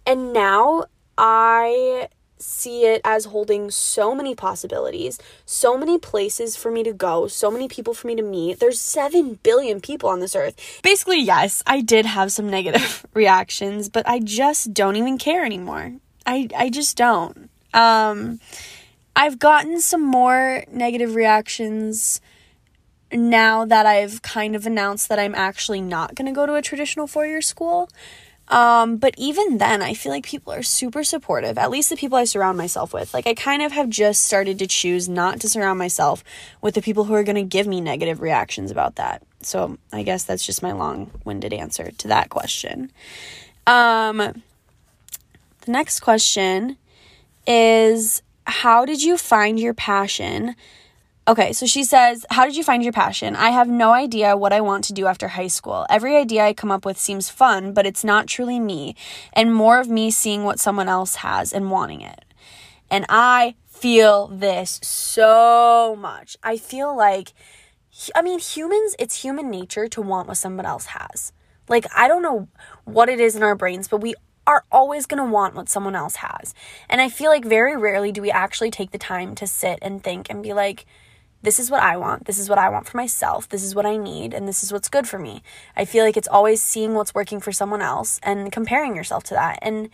And 0.07 0.33
now 0.33 0.87
I 1.19 2.09
see 2.43 2.85
it 2.85 3.01
as 3.05 3.27
holding 3.27 3.71
so 3.71 4.15
many 4.15 4.35
possibilities, 4.35 5.19
so 5.47 5.77
many 5.77 5.99
places 5.99 6.57
for 6.57 6.71
me 6.71 6.83
to 6.83 6.93
go, 6.93 7.27
so 7.27 7.51
many 7.51 7.69
people 7.69 7.95
for 7.95 8.07
me 8.07 8.15
to 8.17 8.23
meet. 8.23 8.61
There's 8.61 8.81
7 8.81 9.39
billion 9.43 9.81
people 9.81 10.09
on 10.09 10.21
this 10.21 10.35
earth. 10.35 10.81
Basically, 10.83 11.21
yes, 11.21 11.63
I 11.67 11.81
did 11.81 12.07
have 12.07 12.33
some 12.33 12.49
negative 12.49 13.07
reactions, 13.15 13.89
but 13.89 14.09
I 14.09 14.19
just 14.19 14.75
don't 14.75 14.97
even 14.97 15.19
care 15.19 15.45
anymore. 15.45 15.95
I 16.27 16.49
I 16.57 16.71
just 16.71 16.97
don't. 16.97 17.51
Um 17.75 18.41
I've 19.15 19.39
gotten 19.39 19.81
some 19.81 20.03
more 20.03 20.65
negative 20.71 21.15
reactions 21.15 22.21
now 23.13 23.65
that 23.67 23.87
I've 23.87 24.23
kind 24.23 24.57
of 24.57 24.67
announced 24.67 25.09
that 25.09 25.19
I'm 25.19 25.35
actually 25.35 25.81
not 25.81 26.15
going 26.15 26.27
to 26.27 26.33
go 26.33 26.47
to 26.47 26.55
a 26.55 26.63
traditional 26.63 27.07
four 27.07 27.27
year 27.27 27.43
school. 27.43 27.91
Um, 28.49 28.97
but 28.97 29.15
even 29.17 29.59
then, 29.59 29.81
I 29.83 29.95
feel 29.95 30.13
like 30.13 30.27
people 30.27 30.53
are 30.53 30.63
super 30.63 31.05
supportive, 31.05 31.57
at 31.57 31.71
least 31.71 31.91
the 31.91 31.97
people 31.97 32.19
I 32.19 32.25
surround 32.25 32.59
myself 32.59 32.93
with. 32.93 33.15
Like, 33.15 33.27
I 33.27 33.35
kind 33.35 33.63
of 33.63 33.73
have 33.73 33.89
just 33.89 34.23
started 34.23 34.59
to 34.59 34.67
choose 34.67 35.09
not 35.09 35.41
to 35.41 35.49
surround 35.49 35.79
myself 35.79 36.23
with 36.61 36.75
the 36.75 36.83
people 36.83 37.05
who 37.05 37.15
are 37.15 37.23
going 37.23 37.37
to 37.37 37.43
give 37.43 37.67
me 37.67 37.81
negative 37.81 38.21
reactions 38.21 38.71
about 38.71 38.97
that. 38.97 39.23
So, 39.43 39.79
I 39.93 40.03
guess 40.03 40.25
that's 40.25 40.45
just 40.45 40.63
my 40.63 40.73
long 40.73 41.11
winded 41.25 41.53
answer 41.53 41.91
to 41.91 42.09
that 42.09 42.29
question. 42.29 42.93
Um, 43.67 44.19
the 44.19 45.71
next 45.71 46.01
question 46.01 46.77
is 47.47 48.23
how 48.45 48.85
did 48.85 49.03
you 49.03 49.17
find 49.17 49.59
your 49.59 49.75
passion? 49.75 50.55
Okay, 51.29 51.53
so 51.53 51.67
she 51.67 51.85
says, 51.85 52.27
How 52.31 52.47
did 52.47 52.57
you 52.57 52.65
find 52.65 52.83
your 52.83 52.93
passion? 52.93 53.37
I 53.37 53.51
have 53.51 53.69
no 53.69 53.93
idea 53.93 54.37
what 54.37 54.53
I 54.53 54.61
want 54.61 54.83
to 54.85 54.93
do 54.93 55.07
after 55.07 55.29
high 55.29 55.47
school. 55.47 55.87
Every 55.89 56.17
idea 56.17 56.45
I 56.45 56.53
come 56.53 56.73
up 56.73 56.85
with 56.85 56.99
seems 56.99 57.31
fun, 57.31 57.73
but 57.73 57.87
it's 57.87 58.03
not 58.03 58.27
truly 58.27 58.59
me, 58.59 58.97
and 59.33 59.55
more 59.55 59.79
of 59.79 59.89
me 59.89 60.11
seeing 60.11 60.43
what 60.43 60.59
someone 60.59 60.89
else 60.89 61.17
has 61.17 61.53
and 61.53 61.71
wanting 61.71 62.01
it. 62.01 62.25
And 62.91 63.07
I 63.09 63.55
feel 63.69 64.27
this 64.27 64.81
so 64.83 65.97
much. 65.97 66.37
I 66.43 66.57
feel 66.57 66.97
like, 66.97 67.33
I 68.17 68.23
mean, 68.23 68.41
humans, 68.41 68.97
it's 68.99 69.23
human 69.23 69.49
nature 69.49 69.87
to 69.87 70.03
want 70.03 70.27
what 70.27 70.39
someone 70.39 70.67
else 70.67 70.87
has. 70.87 71.33
Like, 71.69 71.87
I 71.95 72.09
don't 72.09 72.23
know 72.23 72.49
what 72.85 73.09
it 73.09 73.21
is 73.21 73.37
in 73.37 73.45
our 73.45 73.55
brains, 73.55 73.87
but 73.87 74.01
we 74.01 74.17
are 74.45 74.65
always 74.73 75.07
going 75.07 75.23
to 75.23 75.31
want 75.31 75.55
what 75.55 75.69
someone 75.69 75.95
else 75.95 76.17
has. 76.17 76.53
And 76.89 77.01
I 77.01 77.09
feel 77.09 77.31
like 77.31 77.45
very 77.45 77.77
rarely 77.77 78.11
do 78.11 78.21
we 78.21 78.33
actually 78.33 78.73
take 78.73 78.91
the 78.91 78.99
time 78.99 79.37
to 79.37 79.47
sit 79.47 79.79
and 79.83 80.03
think 80.03 80.29
and 80.29 80.43
be 80.43 80.53
like, 80.53 80.85
this 81.43 81.59
is 81.59 81.71
what 81.71 81.83
I 81.83 81.97
want. 81.97 82.27
This 82.27 82.39
is 82.39 82.49
what 82.49 82.59
I 82.59 82.69
want 82.69 82.89
for 82.89 82.97
myself. 82.97 83.49
This 83.49 83.65
is 83.65 83.75
what 83.75 83.87
I 83.87 83.97
need. 83.97 84.33
And 84.33 84.47
this 84.47 84.63
is 84.63 84.73
what's 84.73 84.89
good 84.89 85.09
for 85.09 85.19
me. 85.19 85.43
I 85.77 85.85
feel 85.85 86.05
like 86.05 86.17
it's 86.17 86.29
always 86.29 86.63
seeing 86.63 86.95
what's 86.95 87.15
working 87.15 87.41
for 87.41 87.53
someone 87.53 87.83
else 87.83 88.21
and 88.23 88.53
comparing 88.53 88.95
yourself 88.95 89.25
to 89.25 89.35
that. 89.35 89.59
And 89.61 89.91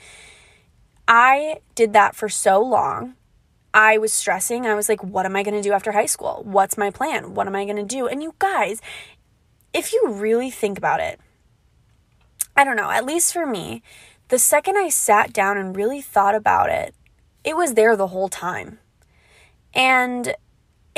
I 1.07 1.61
did 1.75 1.95
that 1.95 2.15
for 2.15 2.29
so 2.29 2.61
long. 2.61 3.15
I 3.73 3.97
was 3.97 4.13
stressing. 4.13 4.67
I 4.67 4.75
was 4.75 4.89
like, 4.89 5.03
what 5.03 5.25
am 5.25 5.37
I 5.37 5.43
going 5.43 5.55
to 5.55 5.67
do 5.67 5.73
after 5.73 5.93
high 5.93 6.07
school? 6.07 6.43
What's 6.45 6.77
my 6.77 6.91
plan? 6.91 7.35
What 7.35 7.47
am 7.47 7.57
I 7.57 7.65
going 7.65 7.77
to 7.77 7.83
do? 7.83 8.07
And 8.07 8.23
you 8.23 8.35
guys, 8.39 8.83
if 9.73 9.93
you 9.93 10.09
really 10.09 10.51
think 10.51 10.77
about 10.77 11.01
it, 11.01 11.19
I 12.55 12.65
don't 12.65 12.77
know, 12.77 12.91
at 12.91 13.07
least 13.07 13.33
for 13.33 13.47
me, 13.47 13.83
the 14.29 14.39
second 14.39 14.77
I 14.77 14.89
sat 14.89 15.33
down 15.33 15.57
and 15.57 15.77
really 15.77 16.03
thought 16.03 16.35
about 16.35 16.71
it, 16.71 16.95
it 17.45 17.57
was 17.57 17.75
there 17.75 17.97
the 17.97 18.09
whole 18.09 18.29
time. 18.29 18.79
And 19.73 20.35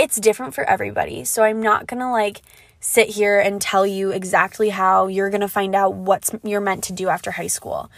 it's 0.01 0.17
different 0.19 0.55
for 0.55 0.65
everybody. 0.65 1.25
So 1.25 1.43
I'm 1.43 1.61
not 1.61 1.87
going 1.87 2.01
to 2.01 2.11
like 2.11 2.41
sit 2.81 3.09
here 3.11 3.39
and 3.39 3.61
tell 3.61 3.87
you 3.87 4.11
exactly 4.11 4.71
how 4.71 5.09
you're 5.09 5.29
going 5.29 5.43
to 5.43 5.49
find 5.49 5.75
out 5.75 5.95
what's 5.95 6.31
you're 6.43 6.63
meant 6.63 6.85
to 6.85 6.95
do 6.95 7.09
after 7.09 7.33
high 7.33 7.47
school. 7.47 7.91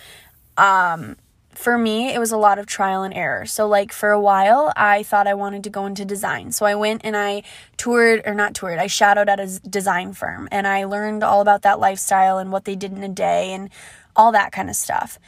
Um 0.59 1.17
for 1.55 1.77
me, 1.77 2.13
it 2.13 2.19
was 2.19 2.33
a 2.33 2.39
lot 2.39 2.59
of 2.59 2.65
trial 2.65 3.03
and 3.03 3.13
error. 3.13 3.45
So, 3.45 3.69
like, 3.69 3.93
for 3.93 4.09
a 4.11 4.19
while, 4.19 4.73
I 4.75 5.03
thought 5.03 5.27
I 5.27 5.35
wanted 5.35 5.63
to 5.65 5.71
go 5.71 5.85
into 5.85 6.03
design. 6.03 6.51
So, 6.51 6.65
I 6.65 6.75
went 6.75 7.03
and 7.05 7.15
I 7.15 7.43
toured, 7.77 8.23
or 8.25 8.33
not 8.33 8.55
toured, 8.55 8.79
I 8.79 8.87
shadowed 8.87 9.29
at 9.29 9.39
a 9.39 9.61
design 9.61 10.15
firm 10.15 10.49
and 10.51 10.67
I 10.67 10.85
learned 10.85 11.23
all 11.23 11.43
about 11.43 11.61
that 11.63 11.79
lifestyle 11.79 12.39
and 12.39 12.51
what 12.51 12.65
they 12.65 12.75
did 12.75 12.93
in 12.93 13.03
a 13.03 13.09
day 13.09 13.53
and 13.53 13.69
all 14.17 14.33
that 14.33 14.51
kind 14.51 14.71
of 14.71 14.77
stuff. 14.77 15.19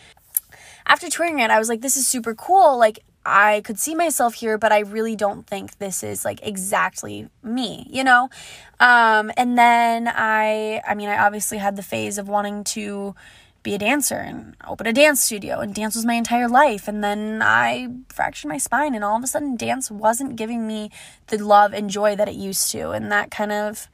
After 0.86 1.10
touring 1.10 1.40
it, 1.40 1.50
I 1.50 1.58
was 1.58 1.68
like, 1.68 1.82
this 1.82 1.96
is 1.98 2.06
super 2.06 2.34
cool. 2.34 2.78
Like, 2.78 3.00
I 3.26 3.62
could 3.64 3.78
see 3.78 3.94
myself 3.94 4.34
here, 4.34 4.58
but 4.58 4.72
I 4.72 4.80
really 4.80 5.16
don't 5.16 5.46
think 5.46 5.78
this 5.78 6.02
is 6.02 6.24
like 6.24 6.40
exactly 6.42 7.28
me, 7.42 7.86
you 7.90 8.04
know? 8.04 8.28
Um, 8.80 9.32
and 9.36 9.56
then 9.56 10.08
I, 10.08 10.82
I 10.86 10.94
mean, 10.94 11.08
I 11.08 11.18
obviously 11.18 11.58
had 11.58 11.76
the 11.76 11.82
phase 11.82 12.18
of 12.18 12.28
wanting 12.28 12.64
to 12.64 13.14
be 13.62 13.74
a 13.74 13.78
dancer 13.78 14.16
and 14.16 14.54
open 14.68 14.86
a 14.86 14.92
dance 14.92 15.22
studio, 15.22 15.60
and 15.60 15.74
dance 15.74 15.96
was 15.96 16.04
my 16.04 16.14
entire 16.14 16.48
life. 16.48 16.86
And 16.86 17.02
then 17.02 17.40
I 17.42 17.88
fractured 18.10 18.50
my 18.50 18.58
spine, 18.58 18.94
and 18.94 19.02
all 19.02 19.16
of 19.16 19.24
a 19.24 19.26
sudden, 19.26 19.56
dance 19.56 19.90
wasn't 19.90 20.36
giving 20.36 20.66
me 20.66 20.90
the 21.28 21.38
love 21.38 21.72
and 21.72 21.88
joy 21.88 22.14
that 22.14 22.28
it 22.28 22.34
used 22.34 22.70
to. 22.72 22.90
And 22.90 23.10
that 23.10 23.30
kind 23.30 23.52
of 23.52 23.88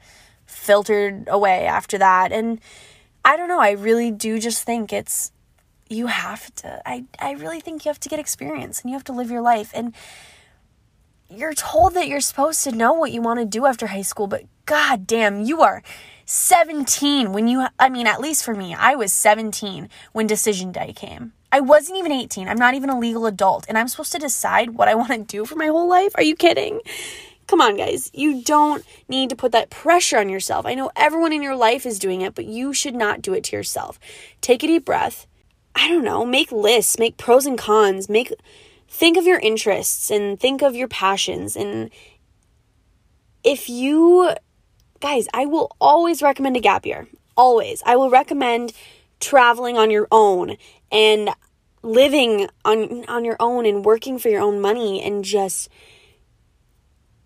filtered 0.45 1.29
away 1.31 1.67
after 1.67 1.97
that. 1.99 2.33
And 2.33 2.61
I 3.25 3.37
don't 3.37 3.49
know, 3.49 3.61
I 3.61 3.71
really 3.71 4.11
do 4.11 4.41
just 4.41 4.65
think 4.65 4.93
it's 4.93 5.31
you 5.91 6.07
have 6.07 6.55
to 6.55 6.81
I 6.87 7.05
I 7.19 7.33
really 7.33 7.61
think 7.61 7.85
you 7.85 7.91
have 7.91 8.01
to 8.01 8.09
get 8.09 8.19
experience 8.21 8.81
and 8.81 8.91
you 8.91 8.97
have 8.97 9.05
to 9.05 9.13
live 9.13 9.31
your 9.31 9.43
life 9.43 9.73
and 9.75 9.95
you're 11.29 11.55
told 11.55 11.95
that 11.95 12.09
you're 12.09 12.21
supposed 12.21 12.65
to 12.65 12.73
know 12.73 12.93
what 12.93 13.13
you 13.13 13.23
want 13.23 13.39
to 13.39 13.47
do 13.47 13.65
after 13.67 13.89
high 13.89 14.03
school, 14.03 14.27
but 14.27 14.45
god 14.67 15.07
damn, 15.07 15.43
you 15.45 15.61
are 15.63 15.83
17 16.25 17.33
when 17.33 17.49
you 17.49 17.67
I 17.79 17.89
mean 17.89 18.07
at 18.07 18.21
least 18.21 18.45
for 18.45 18.55
me, 18.55 18.75
I 18.75 18.95
was 18.95 19.13
17 19.13 19.89
when 20.13 20.27
decision 20.27 20.73
day 20.73 20.93
came. 20.93 21.33
I 21.53 21.59
wasn't 21.59 21.99
even 21.99 22.13
18. 22.13 22.47
I'm 22.47 22.57
not 22.57 22.75
even 22.75 22.91
a 22.91 22.99
legal 22.99 23.27
adult 23.27 23.67
and 23.69 23.77
I'm 23.77 23.89
supposed 23.89 24.13
to 24.13 24.19
decide 24.19 24.71
what 24.71 24.89
I 24.89 24.95
want 24.95 25.11
to 25.11 25.19
do 25.19 25.45
for 25.45 25.57
my 25.57 25.67
whole 25.67 25.89
life? 25.89 26.13
Are 26.15 26.23
you 26.23 26.37
kidding? 26.37 26.81
Come 27.49 27.61
on, 27.61 27.77
guys. 27.77 28.13
You 28.15 28.45
don't 28.45 28.85
need 29.09 29.29
to 29.31 29.35
put 29.35 29.51
that 29.51 29.71
pressure 29.71 30.19
on 30.19 30.29
yourself. 30.29 30.67
I 30.67 30.75
know 30.75 30.93
everyone 30.95 31.33
in 31.33 31.43
your 31.43 31.57
life 31.57 31.85
is 31.85 31.99
doing 31.99 32.21
it, 32.21 32.37
but 32.37 32.45
you 32.45 32.73
should 32.73 32.95
not 32.95 33.23
do 33.23 33.35
it 33.35 33.43
to 33.45 33.57
yourself. 33.57 33.99
Take 34.41 34.63
a 34.63 34.69
deep 34.69 34.85
breath. 34.85 35.27
I 35.75 35.89
don't 35.89 36.05
know, 36.05 36.25
make 36.25 36.53
lists, 36.53 36.99
make 36.99 37.17
pros 37.17 37.47
and 37.47 37.59
cons, 37.59 38.09
make 38.09 38.33
think 38.89 39.17
of 39.17 39.25
your 39.25 39.39
interests 39.39 40.11
and 40.11 40.39
think 40.39 40.63
of 40.63 40.75
your 40.75 40.89
passions 40.89 41.57
and 41.57 41.91
if 43.43 43.69
you 43.69 44.33
guys, 45.01 45.27
I 45.33 45.47
will 45.47 45.75
always 45.81 46.23
recommend 46.23 46.57
a 46.57 46.61
gap 46.61 46.87
year. 46.87 47.09
Always. 47.37 47.83
I 47.87 47.97
will 47.97 48.11
recommend 48.11 48.73
traveling 49.19 49.79
on 49.79 49.91
your 49.91 50.09
own 50.11 50.57
and 50.91 51.31
living 51.83 52.49
on 52.65 53.05
on 53.07 53.25
your 53.25 53.37
own 53.41 53.65
and 53.65 53.85
working 53.85 54.19
for 54.19 54.29
your 54.29 54.43
own 54.43 54.61
money 54.61 55.03
and 55.03 55.25
just 55.25 55.69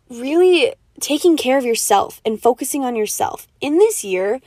really 0.09 0.75
taking 1.01 1.37
care 1.37 1.59
of 1.59 1.65
yourself 1.65 2.21
and 2.25 2.41
focusing 2.41 2.85
on 2.85 2.95
yourself. 2.95 3.49
In 3.61 3.79
this 3.79 4.05
year, 4.05 4.41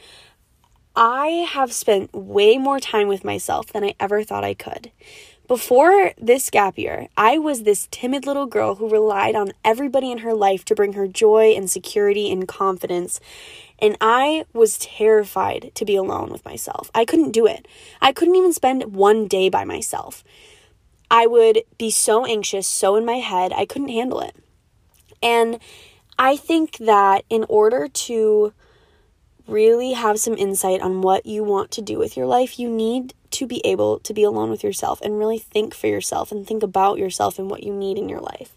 I 0.99 1.47
have 1.47 1.71
spent 1.71 2.11
way 2.11 2.57
more 2.57 2.79
time 2.79 3.07
with 3.07 3.23
myself 3.23 3.67
than 3.67 3.83
I 3.83 3.93
ever 3.99 4.23
thought 4.23 4.43
I 4.43 4.55
could. 4.55 4.91
Before 5.47 6.11
this 6.17 6.49
gap 6.49 6.75
year, 6.75 7.07
I 7.15 7.37
was 7.37 7.61
this 7.63 7.87
timid 7.91 8.25
little 8.25 8.47
girl 8.47 8.75
who 8.75 8.89
relied 8.89 9.35
on 9.35 9.53
everybody 9.63 10.11
in 10.11 10.17
her 10.19 10.33
life 10.33 10.65
to 10.65 10.75
bring 10.75 10.93
her 10.93 11.07
joy 11.07 11.53
and 11.55 11.69
security 11.69 12.31
and 12.31 12.47
confidence. 12.47 13.19
And 13.77 13.95
I 14.01 14.45
was 14.53 14.79
terrified 14.79 15.71
to 15.75 15.85
be 15.85 15.95
alone 15.95 16.31
with 16.31 16.43
myself. 16.43 16.89
I 16.95 17.05
couldn't 17.05 17.31
do 17.31 17.45
it. 17.45 17.67
I 18.01 18.11
couldn't 18.11 18.35
even 18.35 18.51
spend 18.51 18.95
one 18.95 19.27
day 19.27 19.49
by 19.49 19.65
myself. 19.65 20.23
I 21.11 21.27
would 21.27 21.61
be 21.77 21.91
so 21.91 22.25
anxious, 22.25 22.67
so 22.67 22.95
in 22.95 23.05
my 23.05 23.17
head, 23.19 23.53
I 23.53 23.67
couldn't 23.67 23.89
handle 23.89 24.19
it. 24.21 24.35
And 25.21 25.59
I 26.17 26.37
think 26.37 26.77
that 26.77 27.23
in 27.29 27.45
order 27.47 27.87
to 27.87 28.51
really 29.47 29.93
have 29.93 30.19
some 30.19 30.33
insight 30.33 30.81
on 30.81 31.01
what 31.01 31.25
you 31.25 31.43
want 31.43 31.71
to 31.71 31.81
do 31.81 31.97
with 31.97 32.17
your 32.17 32.25
life, 32.25 32.59
you 32.59 32.69
need 32.69 33.13
to 33.31 33.47
be 33.47 33.65
able 33.65 33.99
to 33.99 34.13
be 34.13 34.23
alone 34.23 34.49
with 34.49 34.63
yourself 34.63 35.01
and 35.01 35.17
really 35.17 35.39
think 35.39 35.73
for 35.73 35.87
yourself 35.87 36.31
and 36.31 36.45
think 36.45 36.63
about 36.63 36.97
yourself 36.97 37.39
and 37.39 37.49
what 37.49 37.63
you 37.63 37.73
need 37.73 37.97
in 37.97 38.09
your 38.09 38.19
life. 38.21 38.55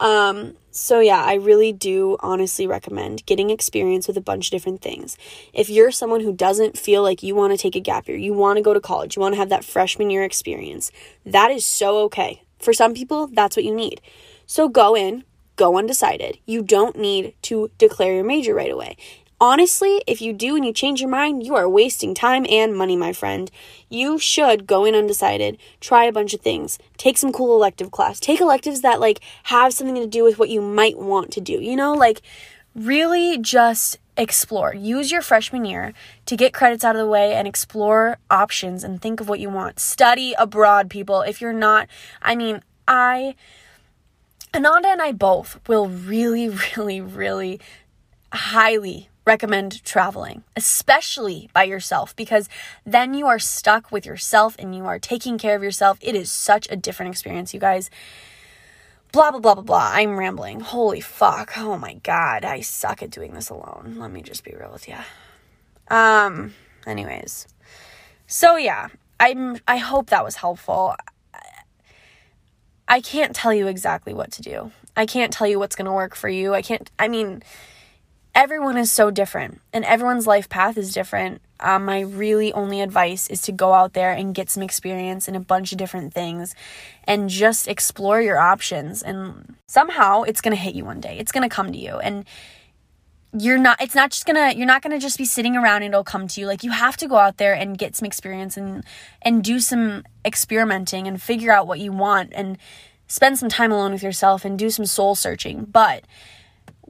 Um, 0.00 0.56
so 0.70 1.00
yeah, 1.00 1.22
I 1.22 1.34
really 1.34 1.72
do 1.72 2.16
honestly 2.20 2.66
recommend 2.66 3.26
getting 3.26 3.50
experience 3.50 4.06
with 4.06 4.16
a 4.16 4.22
bunch 4.22 4.46
of 4.46 4.50
different 4.52 4.80
things. 4.80 5.18
If 5.52 5.68
you're 5.68 5.90
someone 5.90 6.22
who 6.22 6.32
doesn't 6.32 6.78
feel 6.78 7.02
like 7.02 7.22
you 7.22 7.34
want 7.34 7.52
to 7.52 7.58
take 7.58 7.76
a 7.76 7.80
gap 7.80 8.08
year, 8.08 8.16
you 8.16 8.32
want 8.32 8.56
to 8.56 8.62
go 8.62 8.72
to 8.72 8.80
college, 8.80 9.16
you 9.16 9.20
want 9.20 9.34
to 9.34 9.38
have 9.38 9.50
that 9.50 9.64
freshman 9.64 10.08
year 10.08 10.24
experience, 10.24 10.90
that 11.26 11.50
is 11.50 11.66
so 11.66 11.98
okay. 12.04 12.42
For 12.58 12.72
some 12.72 12.94
people, 12.94 13.26
that's 13.26 13.56
what 13.56 13.64
you 13.64 13.74
need. 13.74 14.00
So 14.46 14.68
go 14.68 14.96
in, 14.96 15.24
go 15.56 15.76
undecided. 15.76 16.38
You 16.46 16.62
don't 16.62 16.96
need 16.96 17.34
to 17.42 17.70
declare 17.76 18.14
your 18.14 18.24
major 18.24 18.54
right 18.54 18.72
away. 18.72 18.96
Honestly, 19.42 20.02
if 20.06 20.20
you 20.20 20.34
do 20.34 20.54
and 20.54 20.66
you 20.66 20.72
change 20.72 21.00
your 21.00 21.08
mind, 21.08 21.46
you 21.46 21.54
are 21.54 21.66
wasting 21.66 22.14
time 22.14 22.44
and 22.50 22.76
money, 22.76 22.94
my 22.94 23.10
friend. 23.10 23.50
You 23.88 24.18
should 24.18 24.66
go 24.66 24.84
in 24.84 24.94
undecided, 24.94 25.56
try 25.80 26.04
a 26.04 26.12
bunch 26.12 26.34
of 26.34 26.42
things, 26.42 26.78
take 26.98 27.16
some 27.16 27.32
cool 27.32 27.56
elective 27.56 27.90
class, 27.90 28.20
take 28.20 28.42
electives 28.42 28.82
that 28.82 29.00
like 29.00 29.20
have 29.44 29.72
something 29.72 29.94
to 29.94 30.06
do 30.06 30.24
with 30.24 30.38
what 30.38 30.50
you 30.50 30.60
might 30.60 30.98
want 30.98 31.30
to 31.32 31.40
do. 31.40 31.54
You 31.54 31.74
know, 31.74 31.94
like 31.94 32.20
really 32.74 33.38
just 33.38 33.98
explore. 34.14 34.74
Use 34.74 35.10
your 35.10 35.22
freshman 35.22 35.64
year 35.64 35.94
to 36.26 36.36
get 36.36 36.52
credits 36.52 36.84
out 36.84 36.94
of 36.94 37.00
the 37.00 37.08
way 37.08 37.32
and 37.32 37.48
explore 37.48 38.18
options 38.30 38.84
and 38.84 39.00
think 39.00 39.22
of 39.22 39.28
what 39.30 39.40
you 39.40 39.48
want. 39.48 39.80
Study 39.80 40.34
abroad, 40.38 40.90
people. 40.90 41.22
If 41.22 41.40
you're 41.40 41.54
not, 41.54 41.88
I 42.20 42.36
mean, 42.36 42.60
I 42.86 43.36
Ananda 44.54 44.88
and 44.88 45.00
I 45.00 45.12
both 45.12 45.66
will 45.66 45.88
really, 45.88 46.48
really, 46.76 47.00
really 47.00 47.58
highly 48.32 49.09
recommend 49.24 49.84
traveling, 49.84 50.42
especially 50.56 51.50
by 51.52 51.64
yourself, 51.64 52.16
because 52.16 52.48
then 52.84 53.14
you 53.14 53.26
are 53.26 53.38
stuck 53.38 53.92
with 53.92 54.06
yourself 54.06 54.56
and 54.58 54.74
you 54.74 54.86
are 54.86 54.98
taking 54.98 55.38
care 55.38 55.56
of 55.56 55.62
yourself. 55.62 55.98
It 56.00 56.14
is 56.14 56.30
such 56.30 56.66
a 56.70 56.76
different 56.76 57.12
experience, 57.12 57.52
you 57.52 57.60
guys. 57.60 57.90
Blah, 59.12 59.32
blah, 59.32 59.40
blah, 59.40 59.54
blah, 59.54 59.64
blah. 59.64 59.90
I'm 59.92 60.18
rambling. 60.18 60.60
Holy 60.60 61.00
fuck. 61.00 61.58
Oh 61.58 61.76
my 61.76 61.94
God. 61.94 62.44
I 62.44 62.60
suck 62.60 63.02
at 63.02 63.10
doing 63.10 63.34
this 63.34 63.50
alone. 63.50 63.96
Let 63.98 64.12
me 64.12 64.22
just 64.22 64.44
be 64.44 64.54
real 64.58 64.72
with 64.72 64.88
you. 64.88 64.96
Um, 65.88 66.54
anyways. 66.86 67.48
So 68.26 68.56
yeah, 68.56 68.88
I'm, 69.18 69.58
I 69.66 69.78
hope 69.78 70.10
that 70.10 70.24
was 70.24 70.36
helpful. 70.36 70.94
I 72.86 73.00
can't 73.00 73.34
tell 73.34 73.52
you 73.52 73.66
exactly 73.66 74.14
what 74.14 74.32
to 74.32 74.42
do. 74.42 74.72
I 74.96 75.06
can't 75.06 75.32
tell 75.32 75.46
you 75.46 75.58
what's 75.58 75.76
going 75.76 75.86
to 75.86 75.92
work 75.92 76.16
for 76.16 76.28
you. 76.28 76.54
I 76.54 76.62
can't, 76.62 76.90
I 76.98 77.08
mean, 77.08 77.42
everyone 78.34 78.76
is 78.76 78.90
so 78.90 79.10
different 79.10 79.60
and 79.72 79.84
everyone's 79.84 80.26
life 80.26 80.48
path 80.48 80.76
is 80.78 80.92
different. 80.92 81.40
Um, 81.58 81.84
my 81.84 82.00
really 82.00 82.52
only 82.52 82.80
advice 82.80 83.28
is 83.28 83.42
to 83.42 83.52
go 83.52 83.74
out 83.74 83.92
there 83.92 84.12
and 84.12 84.34
get 84.34 84.50
some 84.50 84.62
experience 84.62 85.28
in 85.28 85.34
a 85.36 85.40
bunch 85.40 85.72
of 85.72 85.78
different 85.78 86.14
things 86.14 86.54
and 87.04 87.28
just 87.28 87.68
explore 87.68 88.20
your 88.20 88.38
options. 88.38 89.02
And 89.02 89.56
somehow 89.66 90.22
it's 90.22 90.40
going 90.40 90.56
to 90.56 90.60
hit 90.62 90.74
you 90.74 90.84
one 90.84 91.00
day, 91.00 91.18
it's 91.18 91.32
going 91.32 91.48
to 91.48 91.54
come 91.54 91.72
to 91.72 91.78
you. 91.78 91.96
And 91.96 92.24
you're 93.38 93.58
not 93.58 93.80
it's 93.80 93.94
not 93.94 94.10
just 94.10 94.26
gonna 94.26 94.52
you're 94.54 94.66
not 94.66 94.82
gonna 94.82 94.98
just 94.98 95.16
be 95.16 95.24
sitting 95.24 95.56
around 95.56 95.82
and 95.84 95.94
it'll 95.94 96.02
come 96.02 96.26
to 96.26 96.40
you 96.40 96.48
like 96.48 96.64
you 96.64 96.72
have 96.72 96.96
to 96.96 97.06
go 97.06 97.16
out 97.16 97.36
there 97.36 97.54
and 97.54 97.78
get 97.78 97.94
some 97.94 98.04
experience 98.04 98.56
and 98.56 98.84
and 99.22 99.44
do 99.44 99.60
some 99.60 100.02
experimenting 100.24 101.06
and 101.06 101.22
figure 101.22 101.52
out 101.52 101.66
what 101.66 101.78
you 101.78 101.92
want 101.92 102.32
and 102.34 102.58
spend 103.06 103.38
some 103.38 103.48
time 103.48 103.70
alone 103.70 103.92
with 103.92 104.02
yourself 104.02 104.44
and 104.44 104.58
do 104.58 104.68
some 104.68 104.84
soul 104.84 105.14
searching 105.14 105.64
but 105.64 106.04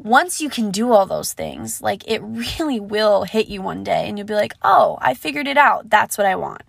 once 0.02 0.40
you 0.40 0.48
can 0.48 0.70
do 0.70 0.92
all 0.92 1.06
those 1.06 1.32
things 1.32 1.80
like 1.82 2.02
it 2.08 2.20
really 2.22 2.80
will 2.80 3.24
hit 3.24 3.48
you 3.48 3.60
one 3.60 3.84
day 3.84 4.08
and 4.08 4.16
you'll 4.18 4.26
be 4.26 4.34
like 4.34 4.54
oh 4.62 4.98
i 5.00 5.14
figured 5.14 5.46
it 5.46 5.58
out 5.58 5.88
that's 5.90 6.16
what 6.16 6.26
i 6.26 6.34
want 6.34 6.62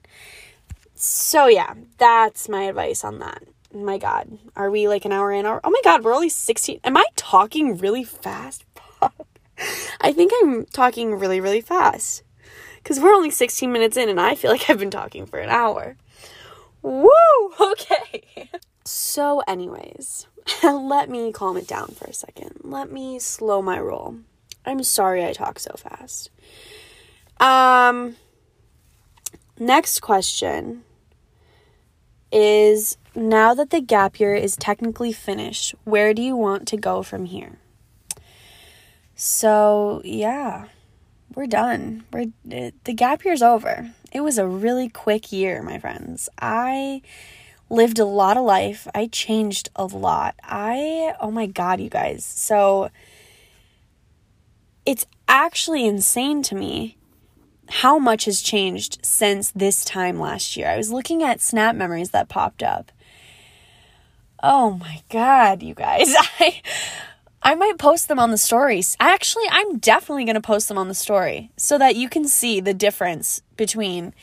so 0.95 1.47
yeah 1.47 1.73
that's 1.97 2.49
my 2.49 2.63
advice 2.63 3.03
on 3.03 3.19
that 3.19 3.43
my 3.73 3.97
god. 3.97 4.37
Are 4.55 4.69
we 4.69 4.87
like 4.87 5.05
an 5.05 5.11
hour 5.11 5.31
in? 5.31 5.45
Oh 5.45 5.59
my 5.63 5.81
god, 5.83 6.03
we're 6.03 6.13
only 6.13 6.29
16. 6.29 6.79
Am 6.83 6.97
I 6.97 7.05
talking 7.15 7.77
really 7.77 8.03
fast? 8.03 8.65
I 10.01 10.11
think 10.11 10.31
I'm 10.41 10.65
talking 10.65 11.15
really, 11.15 11.39
really 11.39 11.61
fast. 11.61 12.23
Because 12.77 12.99
we're 12.99 13.13
only 13.13 13.29
16 13.29 13.71
minutes 13.71 13.97
in 13.97 14.09
and 14.09 14.19
I 14.19 14.35
feel 14.35 14.51
like 14.51 14.69
I've 14.69 14.79
been 14.79 14.91
talking 14.91 15.25
for 15.25 15.39
an 15.39 15.49
hour. 15.49 15.97
Woo! 16.81 17.09
Okay. 17.59 18.49
so, 18.85 19.41
anyways, 19.47 20.27
let 20.63 21.09
me 21.09 21.31
calm 21.31 21.57
it 21.57 21.67
down 21.67 21.89
for 21.89 22.05
a 22.05 22.13
second. 22.13 22.61
Let 22.63 22.91
me 22.91 23.19
slow 23.19 23.61
my 23.61 23.79
roll. 23.79 24.17
I'm 24.65 24.83
sorry 24.83 25.25
I 25.25 25.33
talk 25.33 25.59
so 25.59 25.73
fast. 25.77 26.29
Um, 27.39 28.15
next 29.57 30.01
question 30.01 30.83
is 32.31 32.97
now 33.15 33.53
that 33.53 33.71
the 33.71 33.81
gap 33.81 34.19
year 34.19 34.35
is 34.35 34.55
technically 34.55 35.11
finished, 35.11 35.75
where 35.83 36.13
do 36.13 36.21
you 36.21 36.35
want 36.35 36.67
to 36.69 36.77
go 36.77 37.03
from 37.03 37.25
here? 37.25 37.57
So, 39.15 40.01
yeah, 40.03 40.67
we're 41.35 41.47
done. 41.47 42.03
We're 42.11 42.27
the 42.45 42.93
gap 42.93 43.25
year's 43.25 43.41
over. 43.41 43.91
It 44.11 44.21
was 44.21 44.37
a 44.37 44.47
really 44.47 44.89
quick 44.89 45.31
year, 45.31 45.61
my 45.61 45.77
friends. 45.77 46.29
I 46.39 47.01
lived 47.71 47.99
a 47.99 48.05
lot 48.05 48.37
of 48.37 48.43
life. 48.43 48.87
I 48.93 49.07
changed 49.07 49.69
a 49.75 49.85
lot. 49.85 50.35
I 50.43 51.15
oh 51.19 51.31
my 51.31 51.47
god, 51.47 51.79
you 51.79 51.89
guys. 51.89 52.25
So 52.25 52.91
it's 54.85 55.05
actually 55.27 55.85
insane 55.87 56.43
to 56.43 56.55
me 56.55 56.97
how 57.69 57.97
much 57.97 58.25
has 58.25 58.41
changed 58.41 58.99
since 59.01 59.51
this 59.51 59.85
time 59.85 60.19
last 60.19 60.57
year. 60.57 60.67
I 60.67 60.77
was 60.77 60.91
looking 60.91 61.23
at 61.23 61.39
snap 61.39 61.75
memories 61.75 62.09
that 62.11 62.27
popped 62.27 62.61
up. 62.61 62.91
Oh 64.43 64.71
my 64.71 65.01
god, 65.09 65.63
you 65.63 65.73
guys. 65.73 66.13
I 66.39 66.61
I 67.43 67.55
might 67.55 67.77
post 67.77 68.07
them 68.07 68.19
on 68.19 68.31
the 68.31 68.37
stories. 68.37 68.95
Actually, 68.99 69.45
I'm 69.49 69.79
definitely 69.79 70.25
going 70.25 70.35
to 70.35 70.41
post 70.41 70.67
them 70.67 70.77
on 70.77 70.89
the 70.89 70.93
story 70.93 71.51
so 71.57 71.77
that 71.77 71.95
you 71.95 72.07
can 72.07 72.27
see 72.27 72.59
the 72.59 72.73
difference 72.73 73.41
between 73.57 74.13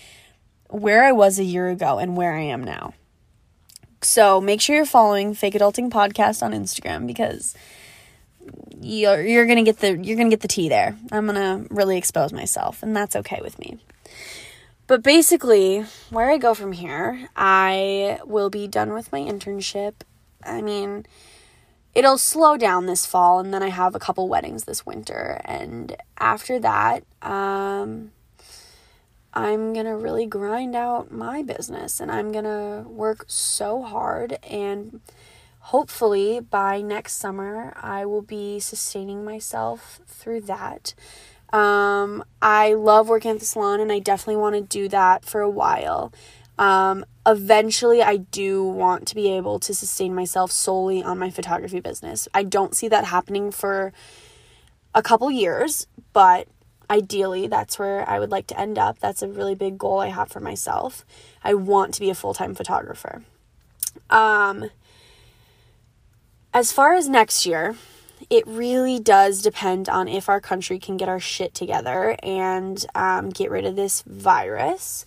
where 0.69 1.03
I 1.03 1.13
was 1.13 1.39
a 1.39 1.45
year 1.45 1.69
ago 1.69 1.99
and 1.99 2.17
where 2.17 2.35
I 2.35 2.43
am 2.43 2.63
now. 2.63 2.93
So, 4.01 4.41
make 4.41 4.61
sure 4.61 4.77
you're 4.77 4.87
following 4.87 5.35
Fake 5.35 5.55
Adulting 5.55 5.91
Podcast 5.91 6.43
on 6.43 6.53
Instagram 6.53 7.07
because 7.07 7.55
you're 8.81 9.23
you're 9.23 9.47
gonna 9.47 9.65
get 9.65 9.79
the 9.79 9.99
you're 9.99 10.17
gonna 10.17 10.31
get 10.31 10.41
the 10.41 10.49
tea 10.49 10.69
there. 10.69 10.97
I'm 11.11 11.27
gonna 11.27 11.67
really 11.71 11.99
expose 11.99 12.33
myself, 12.33 12.83
and 12.83 12.95
that's 12.95 13.17
okay 13.17 13.41
with 13.43 13.59
me. 13.59 13.79
But 14.87 15.03
basically, 15.03 15.85
where 16.11 16.31
I 16.31 16.39
go 16.39 16.55
from 16.55 16.73
here, 16.73 17.29
I 17.37 18.21
will 18.25 18.51
be 18.51 18.67
done 18.67 18.93
with 18.95 19.13
my 19.13 19.19
internship. 19.19 19.95
I 20.45 20.63
mean, 20.63 21.05
it'll 21.95 22.19
slow 22.19 22.57
down 22.57 22.87
this 22.87 23.05
fall, 23.05 23.41
and 23.41 23.53
then 23.53 23.63
I 23.63 23.69
have 23.69 23.95
a 23.95 23.99
couple 23.99 24.29
weddings 24.29 24.65
this 24.65 24.87
winter, 24.87 25.41
and 25.45 25.97
after 26.19 26.59
that, 26.61 27.05
um, 27.21 28.13
I'm 29.33 29.73
gonna 29.73 29.97
really 29.97 30.27
grind 30.27 30.75
out 30.75 31.13
my 31.13 31.43
business, 31.43 32.01
and 32.01 32.11
I'm 32.11 32.33
gonna 32.33 32.85
work 32.89 33.25
so 33.29 33.83
hard 33.83 34.39
and 34.43 35.01
hopefully 35.61 36.41
by 36.41 36.81
next 36.81 37.15
summer 37.15 37.75
I 37.77 38.07
will 38.07 38.23
be 38.23 38.59
sustaining 38.59 39.25
myself 39.25 40.01
through 40.07 40.43
that. 40.43 40.95
Um, 41.53 42.25
I 42.41 42.73
love 42.75 43.09
working 43.09 43.33
at 43.33 43.39
the 43.39 43.45
salon 43.45 43.81
and 43.81 43.93
I 43.93 43.99
definitely 43.99 44.41
want 44.41 44.55
to 44.55 44.63
do 44.63 44.89
that 44.89 45.25
for 45.25 45.41
a 45.41 45.51
while. 45.51 46.13
Um, 46.59 47.05
eventually, 47.27 48.03
I 48.03 48.17
do 48.17 48.65
want 48.65 49.07
to 49.09 49.15
be 49.15 49.31
able 49.31 49.59
to 49.61 49.75
sustain 49.75 50.15
myself 50.15 50.51
solely 50.51 51.03
on 51.03 51.19
my 51.19 51.31
photography 51.31 51.81
business. 51.81 52.29
I 52.35 52.43
don't 52.43 52.75
see 52.75 52.89
that 52.89 53.05
happening 53.05 53.51
for 53.51 53.93
a 54.95 55.03
couple 55.03 55.31
years, 55.31 55.87
but 56.13 56.49
ideally, 56.91 57.47
that's 57.47 57.79
where 57.79 58.09
I 58.09 58.19
would 58.19 58.31
like 58.31 58.47
to 58.49 58.59
end 58.59 58.79
up. 58.79 58.99
That's 58.99 59.23
a 59.23 59.29
really 59.29 59.55
big 59.55 59.79
goal 59.79 60.01
I 60.01 60.09
have 60.09 60.31
for 60.31 60.41
myself. 60.41 61.05
I 61.45 61.55
want 61.55 61.95
to 61.95 62.01
be 62.01 62.11
a 62.11 62.15
full 62.15 62.35
time 62.35 62.55
photographer. 62.55 63.23
Um, 64.11 64.71
as 66.55 66.73
far 66.73 66.95
as 66.95 67.09
next 67.09 67.47
year, 67.47 67.77
it 68.31 68.47
really 68.47 68.99
does 68.99 69.43
depend 69.43 69.89
on 69.89 70.09
if 70.09 70.29
our 70.29 70.41
country 70.41 70.79
can 70.79 70.97
get 70.97 71.09
our 71.09 71.21
shit 71.21 71.55
together 71.55 72.17
and 72.23 72.85
um, 72.95 73.31
get 73.31 73.51
rid 73.51 73.65
of 73.65 73.77
this 73.77 74.03
virus, 74.03 75.07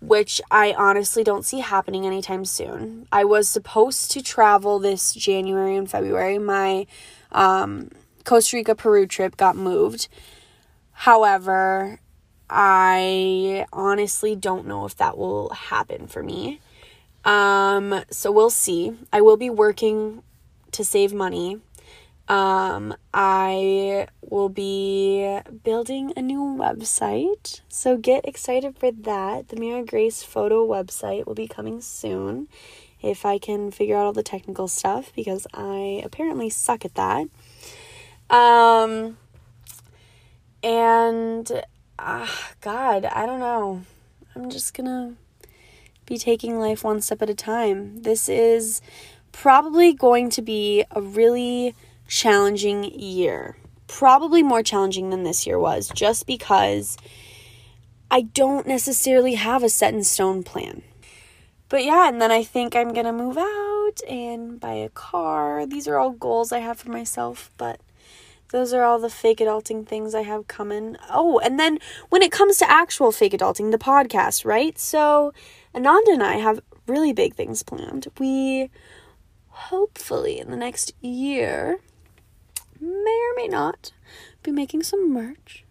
which 0.00 0.40
I 0.50 0.74
honestly 0.76 1.24
don't 1.24 1.44
see 1.44 1.60
happening 1.60 2.06
anytime 2.06 2.44
soon. 2.44 3.06
I 3.12 3.24
was 3.24 3.48
supposed 3.48 4.10
to 4.12 4.22
travel 4.22 4.78
this 4.78 5.14
January 5.14 5.76
and 5.76 5.90
February. 5.90 6.38
My 6.38 6.86
um, 7.32 7.90
Costa 8.24 8.56
Rica 8.56 8.74
Peru 8.74 9.06
trip 9.06 9.36
got 9.36 9.56
moved. 9.56 10.08
However, 10.94 12.00
I 12.48 13.66
honestly 13.72 14.34
don't 14.34 14.66
know 14.66 14.86
if 14.86 14.96
that 14.96 15.18
will 15.18 15.50
happen 15.50 16.06
for 16.06 16.22
me. 16.22 16.60
Um, 17.24 18.04
so 18.10 18.30
we'll 18.30 18.50
see. 18.50 18.92
I 19.12 19.20
will 19.20 19.36
be 19.36 19.50
working 19.50 20.22
to 20.72 20.84
save 20.84 21.12
money. 21.12 21.60
Um, 22.26 22.94
I 23.12 24.08
will 24.22 24.48
be 24.48 25.40
building 25.62 26.12
a 26.16 26.22
new 26.22 26.40
website, 26.40 27.60
so 27.68 27.98
get 27.98 28.26
excited 28.26 28.78
for 28.78 28.90
that. 28.90 29.48
The 29.48 29.56
Mira 29.56 29.84
Grace 29.84 30.22
photo 30.22 30.66
website 30.66 31.26
will 31.26 31.34
be 31.34 31.46
coming 31.46 31.82
soon 31.82 32.48
if 33.02 33.26
I 33.26 33.36
can 33.36 33.70
figure 33.70 33.96
out 33.96 34.06
all 34.06 34.12
the 34.14 34.22
technical 34.22 34.68
stuff 34.68 35.12
because 35.14 35.46
I 35.52 36.00
apparently 36.02 36.48
suck 36.48 36.86
at 36.86 36.94
that. 36.94 37.28
Um, 38.30 39.18
and 40.64 41.62
uh, 41.98 42.26
God, 42.62 43.04
I 43.04 43.26
don't 43.26 43.38
know. 43.38 43.82
I'm 44.34 44.50
just 44.50 44.74
gonna 44.74 45.14
be 46.06 46.16
taking 46.16 46.58
life 46.58 46.82
one 46.82 47.02
step 47.02 47.22
at 47.22 47.30
a 47.30 47.34
time. 47.34 48.02
This 48.02 48.28
is 48.28 48.80
probably 49.30 49.92
going 49.92 50.30
to 50.30 50.42
be 50.42 50.84
a 50.90 51.02
really 51.02 51.74
challenging 52.08 52.84
year. 52.84 53.56
Probably 53.86 54.42
more 54.42 54.62
challenging 54.62 55.10
than 55.10 55.22
this 55.22 55.46
year 55.46 55.58
was, 55.58 55.90
just 55.90 56.26
because 56.26 56.96
I 58.10 58.22
don't 58.22 58.66
necessarily 58.66 59.34
have 59.34 59.62
a 59.62 59.68
set 59.68 59.92
in 59.92 60.02
stone 60.02 60.42
plan. 60.42 60.82
But 61.68 61.84
yeah, 61.84 62.08
and 62.08 62.22
then 62.22 62.32
I 62.32 62.42
think 62.42 62.74
I'm 62.74 62.94
gonna 62.94 63.12
move 63.12 63.36
out 63.36 64.00
and 64.08 64.58
buy 64.58 64.74
a 64.74 64.88
car. 64.88 65.66
These 65.66 65.86
are 65.88 65.98
all 65.98 66.10
goals 66.10 66.52
I 66.52 66.60
have 66.60 66.78
for 66.78 66.90
myself, 66.90 67.50
but 67.58 67.80
those 68.54 68.72
are 68.72 68.84
all 68.84 69.00
the 69.00 69.10
fake 69.10 69.40
adulting 69.40 69.84
things 69.84 70.14
I 70.14 70.22
have 70.22 70.46
coming. 70.46 70.96
Oh, 71.10 71.40
and 71.40 71.58
then 71.58 71.80
when 72.08 72.22
it 72.22 72.30
comes 72.30 72.56
to 72.58 72.70
actual 72.70 73.10
fake 73.10 73.32
adulting, 73.32 73.72
the 73.72 73.78
podcast, 73.78 74.44
right? 74.44 74.78
So 74.78 75.34
Ananda 75.74 76.12
and 76.12 76.22
I 76.22 76.34
have 76.34 76.60
really 76.86 77.12
big 77.12 77.34
things 77.34 77.64
planned. 77.64 78.06
We 78.16 78.70
hopefully 79.48 80.38
in 80.38 80.52
the 80.52 80.56
next 80.56 80.94
year, 81.00 81.80
may 82.80 83.20
or 83.28 83.34
may 83.34 83.48
not, 83.48 83.90
be 84.44 84.52
making 84.52 84.84
some 84.84 85.12
merch. 85.12 85.64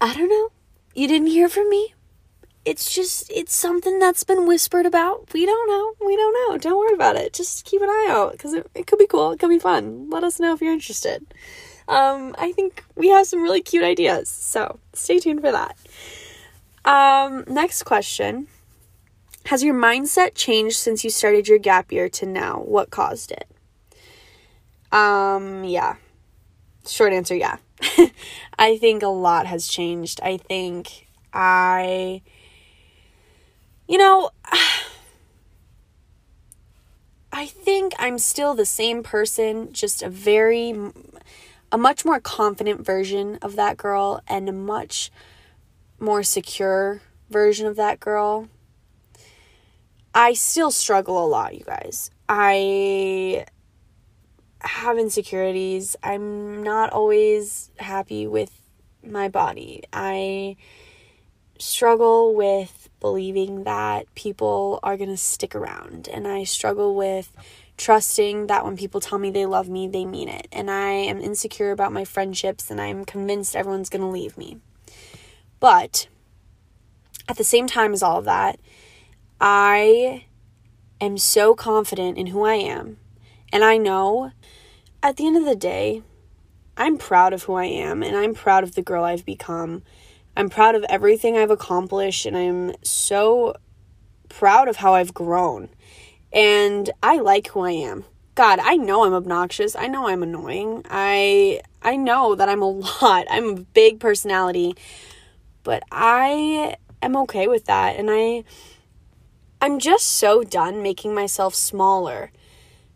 I 0.00 0.14
don't 0.14 0.30
know. 0.30 0.48
You 0.94 1.06
didn't 1.06 1.28
hear 1.28 1.50
from 1.50 1.68
me. 1.68 1.92
It's 2.64 2.90
just, 2.90 3.30
it's 3.30 3.54
something 3.54 3.98
that's 3.98 4.24
been 4.24 4.46
whispered 4.46 4.86
about. 4.86 5.30
We 5.34 5.44
don't 5.44 5.68
know. 5.68 6.06
We 6.06 6.16
don't 6.16 6.32
know. 6.32 6.56
Don't 6.56 6.78
worry 6.78 6.94
about 6.94 7.16
it. 7.16 7.34
Just 7.34 7.66
keep 7.66 7.82
an 7.82 7.90
eye 7.90 8.06
out 8.08 8.32
because 8.32 8.54
it, 8.54 8.66
it 8.74 8.86
could 8.86 8.98
be 8.98 9.06
cool. 9.06 9.32
It 9.32 9.40
could 9.40 9.50
be 9.50 9.58
fun. 9.58 10.08
Let 10.08 10.24
us 10.24 10.40
know 10.40 10.54
if 10.54 10.62
you're 10.62 10.72
interested. 10.72 11.26
Um, 11.88 12.34
I 12.38 12.52
think 12.52 12.84
we 12.96 13.08
have 13.08 13.26
some 13.26 13.42
really 13.42 13.62
cute 13.62 13.84
ideas. 13.84 14.28
So 14.28 14.78
stay 14.92 15.18
tuned 15.18 15.40
for 15.40 15.52
that. 15.52 15.76
Um, 16.84 17.44
next 17.46 17.84
question 17.84 18.48
has 19.46 19.62
your 19.64 19.74
mindset 19.74 20.34
changed 20.34 20.76
since 20.76 21.02
you 21.04 21.10
started 21.10 21.48
your 21.48 21.58
gap 21.58 21.90
year 21.90 22.08
to 22.08 22.26
now? 22.26 22.60
What 22.60 22.90
caused 22.90 23.32
it? 23.32 23.48
Um, 24.92 25.64
yeah. 25.64 25.96
Short 26.86 27.12
answer, 27.12 27.34
yeah. 27.34 27.56
I 28.58 28.78
think 28.78 29.02
a 29.02 29.08
lot 29.08 29.46
has 29.46 29.66
changed. 29.66 30.20
I 30.22 30.36
think 30.36 31.08
I 31.32 32.22
you 33.88 33.98
know, 33.98 34.30
I 37.32 37.46
think 37.46 37.94
I'm 37.98 38.18
still 38.18 38.54
the 38.54 38.66
same 38.66 39.02
person, 39.02 39.72
just 39.72 40.02
a 40.02 40.08
very 40.08 40.74
a 41.72 41.78
much 41.78 42.04
more 42.04 42.20
confident 42.20 42.86
version 42.86 43.38
of 43.42 43.56
that 43.56 43.76
girl 43.76 44.20
and 44.28 44.48
a 44.48 44.52
much 44.52 45.10
more 45.98 46.22
secure 46.22 47.00
version 47.28 47.66
of 47.66 47.74
that 47.76 47.98
girl 47.98 48.48
I 50.14 50.34
still 50.34 50.70
struggle 50.70 51.24
a 51.24 51.26
lot, 51.26 51.54
you 51.54 51.64
guys. 51.64 52.10
I 52.28 53.46
have 54.60 54.98
insecurities. 54.98 55.96
I'm 56.02 56.62
not 56.62 56.92
always 56.92 57.70
happy 57.78 58.26
with 58.26 58.52
my 59.02 59.28
body. 59.28 59.84
I 59.92 60.56
struggle 61.58 62.34
with 62.34 62.90
believing 63.00 63.64
that 63.64 64.14
people 64.14 64.80
are 64.82 64.98
going 64.98 65.08
to 65.08 65.16
stick 65.16 65.54
around. 65.54 66.08
And 66.08 66.28
I 66.28 66.44
struggle 66.44 66.94
with 66.94 67.34
trusting 67.76 68.46
that 68.46 68.64
when 68.64 68.76
people 68.76 69.00
tell 69.00 69.18
me 69.18 69.30
they 69.30 69.46
love 69.46 69.68
me, 69.68 69.88
they 69.88 70.04
mean 70.04 70.28
it. 70.28 70.46
And 70.52 70.70
I 70.70 70.90
am 70.90 71.20
insecure 71.20 71.70
about 71.70 71.92
my 71.92 72.04
friendships 72.04 72.70
and 72.70 72.80
I'm 72.80 73.04
convinced 73.04 73.56
everyone's 73.56 73.88
going 73.88 74.02
to 74.02 74.08
leave 74.08 74.36
me. 74.38 74.58
But 75.60 76.08
at 77.28 77.36
the 77.36 77.44
same 77.44 77.66
time 77.66 77.92
as 77.92 78.02
all 78.02 78.18
of 78.18 78.24
that, 78.24 78.58
I 79.40 80.26
am 81.00 81.18
so 81.18 81.54
confident 81.54 82.18
in 82.18 82.28
who 82.28 82.44
I 82.44 82.54
am. 82.54 82.98
And 83.52 83.64
I 83.64 83.76
know 83.76 84.32
at 85.02 85.16
the 85.16 85.26
end 85.26 85.36
of 85.36 85.44
the 85.44 85.56
day, 85.56 86.02
I'm 86.76 86.96
proud 86.96 87.32
of 87.32 87.44
who 87.44 87.54
I 87.54 87.64
am 87.64 88.02
and 88.02 88.16
I'm 88.16 88.34
proud 88.34 88.64
of 88.64 88.74
the 88.74 88.82
girl 88.82 89.04
I've 89.04 89.26
become. 89.26 89.82
I'm 90.36 90.48
proud 90.48 90.74
of 90.74 90.84
everything 90.88 91.36
I've 91.36 91.50
accomplished 91.50 92.24
and 92.24 92.36
I'm 92.36 92.74
so 92.82 93.54
proud 94.28 94.68
of 94.68 94.76
how 94.76 94.94
I've 94.94 95.12
grown. 95.12 95.68
And 96.32 96.90
I 97.02 97.18
like 97.18 97.48
who 97.48 97.60
I 97.60 97.72
am. 97.72 98.04
God, 98.34 98.58
I 98.62 98.76
know 98.76 99.04
I'm 99.04 99.12
obnoxious. 99.12 99.76
I 99.76 99.88
know 99.88 100.08
I'm 100.08 100.22
annoying. 100.22 100.84
I 100.88 101.60
I 101.82 101.96
know 101.96 102.34
that 102.34 102.48
I'm 102.48 102.62
a 102.62 102.70
lot. 103.02 103.26
I'm 103.30 103.48
a 103.48 103.60
big 103.60 104.00
personality. 104.00 104.74
But 105.62 105.82
I 105.92 106.76
am 107.02 107.16
okay 107.16 107.46
with 107.46 107.66
that 107.66 107.96
and 107.96 108.08
I 108.10 108.44
I'm 109.60 109.78
just 109.78 110.08
so 110.08 110.42
done 110.42 110.82
making 110.82 111.14
myself 111.14 111.54
smaller 111.54 112.32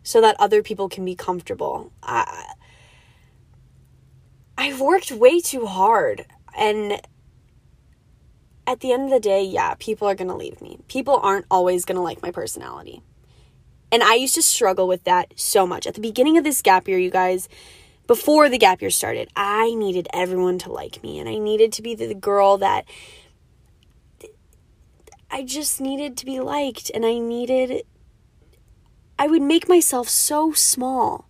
so 0.03 0.19
that 0.21 0.35
other 0.39 0.63
people 0.63 0.89
can 0.89 1.05
be 1.05 1.15
comfortable. 1.15 1.91
I 2.01 2.53
I've 4.57 4.81
worked 4.81 5.11
way 5.11 5.39
too 5.39 5.67
hard 5.67 6.25
and 6.57 6.99
at 8.65 8.81
the 8.81 8.91
end 8.91 9.05
of 9.05 9.11
the 9.11 9.19
day, 9.19 9.43
yeah, 9.43 9.75
people 9.79 10.07
are 10.09 10.15
going 10.15 10.27
to 10.27 10.35
leave 10.35 10.61
me. 10.61 10.79
People 10.89 11.17
aren't 11.23 11.45
always 11.49 11.85
going 11.85 11.95
to 11.95 12.01
like 12.01 12.21
my 12.21 12.31
personality. 12.31 13.01
And 13.91 14.03
I 14.03 14.15
used 14.15 14.35
to 14.35 14.41
struggle 14.41 14.87
with 14.87 15.03
that 15.05 15.33
so 15.35 15.65
much. 15.65 15.87
At 15.87 15.93
the 15.93 16.01
beginning 16.01 16.37
of 16.37 16.43
this 16.43 16.61
gap 16.61 16.87
year, 16.87 16.97
you 16.97 17.09
guys, 17.09 17.47
before 18.05 18.49
the 18.49 18.57
gap 18.57 18.81
year 18.81 18.89
started, 18.89 19.29
I 19.35 19.73
needed 19.73 20.07
everyone 20.13 20.57
to 20.59 20.71
like 20.71 21.01
me 21.03 21.19
and 21.19 21.29
I 21.29 21.37
needed 21.37 21.71
to 21.73 21.81
be 21.81 21.95
the 21.95 22.13
girl 22.13 22.57
that 22.57 22.85
I 25.29 25.43
just 25.43 25.81
needed 25.81 26.15
to 26.17 26.25
be 26.25 26.39
liked 26.39 26.89
and 26.93 27.05
I 27.05 27.19
needed 27.19 27.83
I 29.19 29.27
would 29.27 29.41
make 29.41 29.67
myself 29.67 30.07
so 30.09 30.53
small 30.53 31.27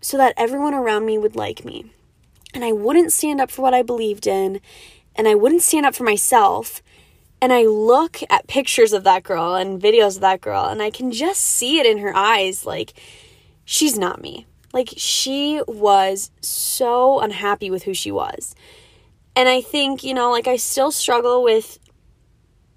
so 0.00 0.16
that 0.18 0.34
everyone 0.36 0.74
around 0.74 1.06
me 1.06 1.16
would 1.16 1.34
like 1.34 1.64
me. 1.64 1.90
And 2.52 2.64
I 2.64 2.72
wouldn't 2.72 3.12
stand 3.12 3.40
up 3.40 3.50
for 3.50 3.62
what 3.62 3.74
I 3.74 3.82
believed 3.82 4.26
in 4.26 4.60
and 5.14 5.26
I 5.26 5.34
wouldn't 5.34 5.62
stand 5.62 5.86
up 5.86 5.94
for 5.94 6.04
myself. 6.04 6.82
And 7.40 7.52
I 7.52 7.64
look 7.64 8.20
at 8.30 8.46
pictures 8.46 8.92
of 8.92 9.04
that 9.04 9.22
girl 9.22 9.54
and 9.54 9.80
videos 9.80 10.16
of 10.16 10.22
that 10.22 10.40
girl, 10.40 10.64
and 10.64 10.82
I 10.82 10.90
can 10.90 11.12
just 11.12 11.40
see 11.40 11.78
it 11.78 11.86
in 11.86 11.98
her 11.98 12.16
eyes 12.16 12.64
like, 12.64 12.94
she's 13.64 13.98
not 13.98 14.22
me. 14.22 14.46
Like, 14.72 14.94
she 14.96 15.62
was 15.68 16.30
so 16.40 17.20
unhappy 17.20 17.70
with 17.70 17.84
who 17.84 17.94
she 17.94 18.10
was. 18.10 18.54
And 19.34 19.48
I 19.48 19.60
think, 19.60 20.02
you 20.02 20.14
know, 20.14 20.30
like, 20.30 20.46
I 20.46 20.56
still 20.56 20.90
struggle 20.90 21.42
with, 21.42 21.78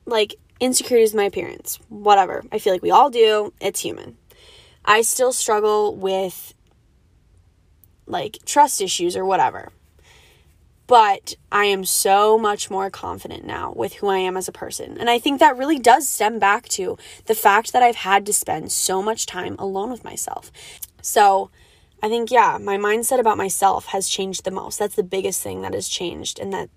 like, 0.05 0.35
insecurities 0.59 1.13
with 1.13 1.17
my 1.17 1.25
appearance. 1.25 1.79
Whatever. 1.87 2.43
I 2.51 2.59
feel 2.59 2.73
like 2.73 2.81
we 2.81 2.91
all 2.91 3.09
do. 3.09 3.53
It's 3.61 3.79
human. 3.79 4.17
I 4.83 5.01
still 5.01 5.31
struggle 5.31 5.95
with, 5.95 6.53
like, 8.05 8.39
trust 8.45 8.81
issues 8.81 9.15
or 9.15 9.25
whatever. 9.25 9.71
But 10.89 11.35
I 11.51 11.65
am 11.65 11.85
so 11.85 12.39
much 12.39 12.71
more 12.71 12.89
confident 12.89 13.45
now 13.45 13.73
with 13.75 13.93
who 13.93 14.07
I 14.07 14.17
am 14.17 14.35
as 14.35 14.47
a 14.47 14.51
person. 14.51 14.97
And 14.99 15.07
I 15.07 15.19
think 15.19 15.39
that 15.39 15.55
really 15.55 15.77
does 15.77 16.09
stem 16.09 16.39
back 16.39 16.67
to 16.69 16.97
the 17.27 17.35
fact 17.35 17.73
that 17.73 17.83
I've 17.83 17.97
had 17.97 18.25
to 18.25 18.33
spend 18.33 18.71
so 18.71 19.03
much 19.03 19.27
time 19.27 19.55
alone 19.59 19.91
with 19.91 20.03
myself. 20.03 20.51
So 21.03 21.51
I 22.01 22.09
think, 22.09 22.31
yeah, 22.31 22.57
my 22.59 22.77
mindset 22.77 23.19
about 23.19 23.37
myself 23.37 23.85
has 23.87 24.09
changed 24.09 24.45
the 24.45 24.51
most. 24.51 24.79
That's 24.79 24.95
the 24.95 25.03
biggest 25.03 25.43
thing 25.43 25.61
that 25.61 25.75
has 25.75 25.87
changed, 25.87 26.39
and 26.39 26.51
that 26.53 26.69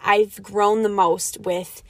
I've 0.00 0.40
grown 0.44 0.84
the 0.84 0.88
most 0.88 1.40
with 1.40 1.82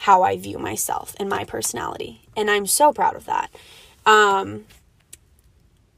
how 0.00 0.22
I 0.22 0.36
view 0.36 0.58
myself 0.58 1.14
and 1.18 1.30
my 1.30 1.44
personality. 1.44 2.28
And 2.36 2.50
I'm 2.50 2.66
so 2.66 2.92
proud 2.92 3.16
of 3.16 3.24
that. 3.24 3.50
Um, 4.04 4.66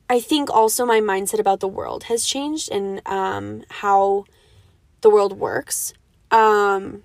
I 0.09 0.21
think 0.21 0.49
also 0.49 0.87
my 0.87 1.01
mindset 1.01 1.41
about 1.41 1.59
the 1.59 1.67
world 1.67 2.05
has 2.05 2.25
changed 2.25 2.71
and 2.71 3.01
um, 3.07 3.65
how 3.69 4.27
the 5.03 5.11
world 5.11 5.39
works. 5.39 5.93
Um, 6.31 7.03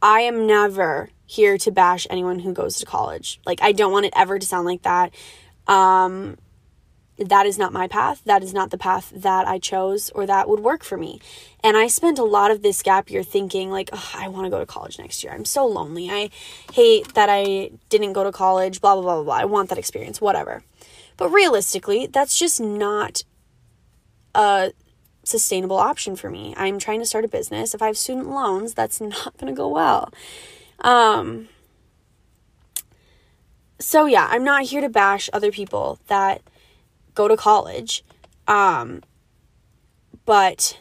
I 0.00 0.20
am 0.20 0.46
never 0.46 1.10
here 1.26 1.58
to 1.58 1.70
bash 1.70 2.06
anyone 2.10 2.40
who 2.40 2.52
goes 2.52 2.78
to 2.78 2.86
college. 2.86 3.40
Like, 3.44 3.60
I 3.62 3.72
don't 3.72 3.92
want 3.92 4.06
it 4.06 4.12
ever 4.14 4.38
to 4.38 4.46
sound 4.46 4.66
like 4.66 4.82
that. 4.82 5.12
Um, 5.66 6.36
that 7.18 7.46
is 7.46 7.58
not 7.58 7.72
my 7.72 7.88
path. 7.88 8.22
That 8.24 8.42
is 8.42 8.52
not 8.52 8.70
the 8.70 8.78
path 8.78 9.12
that 9.14 9.46
I 9.46 9.58
chose 9.58 10.10
or 10.10 10.26
that 10.26 10.48
would 10.48 10.60
work 10.60 10.82
for 10.82 10.96
me. 10.96 11.20
And 11.62 11.76
I 11.76 11.86
spent 11.86 12.18
a 12.18 12.24
lot 12.24 12.50
of 12.50 12.62
this 12.62 12.82
gap 12.82 13.10
year 13.10 13.22
thinking, 13.22 13.70
like, 13.70 13.90
I 14.14 14.28
want 14.28 14.44
to 14.46 14.50
go 14.50 14.58
to 14.58 14.66
college 14.66 14.98
next 14.98 15.22
year. 15.22 15.32
I'm 15.32 15.44
so 15.44 15.66
lonely. 15.66 16.10
I 16.10 16.30
hate 16.72 17.14
that 17.14 17.28
I 17.30 17.70
didn't 17.88 18.12
go 18.12 18.24
to 18.24 18.32
college, 18.32 18.80
blah, 18.80 18.94
blah, 18.94 19.02
blah, 19.02 19.14
blah, 19.16 19.24
blah. 19.24 19.34
I 19.36 19.44
want 19.44 19.68
that 19.68 19.78
experience, 19.78 20.20
whatever. 20.20 20.62
But 21.16 21.30
realistically, 21.30 22.06
that's 22.06 22.38
just 22.38 22.60
not 22.60 23.22
a 24.34 24.72
sustainable 25.24 25.76
option 25.76 26.16
for 26.16 26.30
me. 26.30 26.54
I'm 26.56 26.78
trying 26.78 27.00
to 27.00 27.06
start 27.06 27.24
a 27.24 27.28
business. 27.28 27.74
If 27.74 27.82
I 27.82 27.86
have 27.86 27.96
student 27.96 28.28
loans, 28.28 28.74
that's 28.74 29.00
not 29.00 29.36
going 29.38 29.52
to 29.52 29.56
go 29.56 29.68
well. 29.68 30.12
Um, 30.80 31.48
so 33.78 34.06
yeah, 34.06 34.28
I'm 34.30 34.44
not 34.44 34.64
here 34.64 34.80
to 34.80 34.88
bash 34.88 35.28
other 35.32 35.50
people 35.50 35.98
that 36.06 36.42
go 37.14 37.28
to 37.28 37.36
college. 37.36 38.04
Um, 38.48 39.02
but 40.24 40.78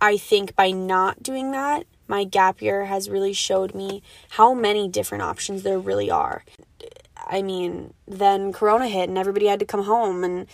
I 0.00 0.16
think 0.16 0.56
by 0.56 0.70
not 0.70 1.22
doing 1.22 1.52
that, 1.52 1.84
my 2.08 2.24
gap 2.24 2.60
year 2.60 2.86
has 2.86 3.08
really 3.08 3.32
showed 3.32 3.74
me 3.74 4.02
how 4.30 4.52
many 4.52 4.88
different 4.88 5.22
options 5.22 5.62
there 5.62 5.78
really 5.78 6.10
are. 6.10 6.44
I 7.16 7.42
mean, 7.42 7.94
then 8.08 8.52
Corona 8.52 8.88
hit 8.88 9.08
and 9.08 9.16
everybody 9.16 9.46
had 9.46 9.60
to 9.60 9.66
come 9.66 9.84
home 9.84 10.24
and 10.24 10.46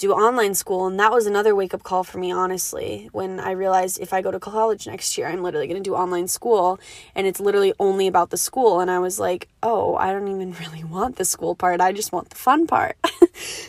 do 0.00 0.12
online 0.12 0.54
school 0.54 0.86
and 0.86 0.98
that 0.98 1.12
was 1.12 1.26
another 1.26 1.54
wake 1.54 1.74
up 1.74 1.82
call 1.82 2.02
for 2.02 2.16
me 2.16 2.32
honestly 2.32 3.10
when 3.12 3.38
i 3.38 3.50
realized 3.50 4.00
if 4.00 4.14
i 4.14 4.22
go 4.22 4.30
to 4.30 4.40
college 4.40 4.86
next 4.86 5.18
year 5.18 5.28
i'm 5.28 5.42
literally 5.42 5.66
going 5.66 5.80
to 5.80 5.90
do 5.90 5.94
online 5.94 6.26
school 6.26 6.80
and 7.14 7.26
it's 7.26 7.38
literally 7.38 7.74
only 7.78 8.06
about 8.06 8.30
the 8.30 8.36
school 8.38 8.80
and 8.80 8.90
i 8.90 8.98
was 8.98 9.20
like 9.20 9.46
oh 9.62 9.94
i 9.96 10.10
don't 10.10 10.28
even 10.28 10.52
really 10.60 10.82
want 10.82 11.16
the 11.16 11.24
school 11.24 11.54
part 11.54 11.82
i 11.82 11.92
just 11.92 12.12
want 12.12 12.30
the 12.30 12.36
fun 12.36 12.66
part. 12.66 12.96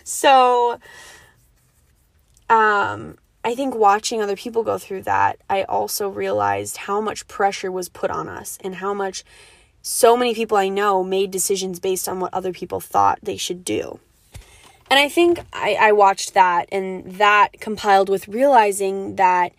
So 0.04 0.80
um 2.50 3.18
i 3.44 3.54
think 3.56 3.76
watching 3.76 4.22
other 4.22 4.36
people 4.36 4.64
go 4.64 4.78
through 4.78 5.04
that 5.04 5.38
i 5.50 5.64
also 5.64 6.10
realized 6.10 6.78
how 6.78 7.00
much 7.00 7.28
pressure 7.28 7.72
was 7.72 7.88
put 7.88 8.10
on 8.10 8.28
us 8.28 8.58
and 8.64 8.76
how 8.76 8.94
much 8.94 9.24
so 9.82 10.18
many 10.18 10.34
people 10.34 10.58
i 10.58 10.68
know 10.68 11.04
made 11.04 11.32
decisions 11.32 11.80
based 11.80 12.10
on 12.10 12.20
what 12.20 12.34
other 12.34 12.52
people 12.52 12.80
thought 12.80 13.20
they 13.22 13.38
should 13.38 13.64
do 13.64 14.00
and 14.92 15.00
I 15.00 15.08
think 15.08 15.40
I, 15.54 15.78
I 15.80 15.92
watched 15.94 16.34
that, 16.34 16.68
and 16.70 17.14
that 17.14 17.62
compiled 17.62 18.10
with 18.10 18.28
realizing 18.28 19.16
that 19.16 19.54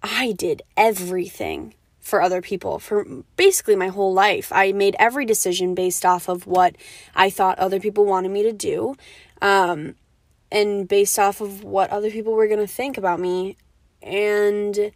I 0.00 0.30
did 0.30 0.62
everything 0.76 1.74
for 1.98 2.22
other 2.22 2.40
people 2.40 2.78
for 2.78 3.04
basically 3.36 3.74
my 3.74 3.88
whole 3.88 4.14
life. 4.14 4.52
I 4.52 4.70
made 4.70 4.94
every 5.00 5.26
decision 5.26 5.74
based 5.74 6.06
off 6.06 6.28
of 6.28 6.46
what 6.46 6.76
I 7.16 7.30
thought 7.30 7.58
other 7.58 7.80
people 7.80 8.04
wanted 8.04 8.30
me 8.30 8.44
to 8.44 8.52
do, 8.52 8.96
um, 9.42 9.96
and 10.52 10.86
based 10.86 11.18
off 11.18 11.40
of 11.40 11.64
what 11.64 11.90
other 11.90 12.12
people 12.12 12.34
were 12.34 12.46
going 12.46 12.60
to 12.60 12.66
think 12.68 12.96
about 12.96 13.18
me. 13.18 13.56
And 14.00 14.92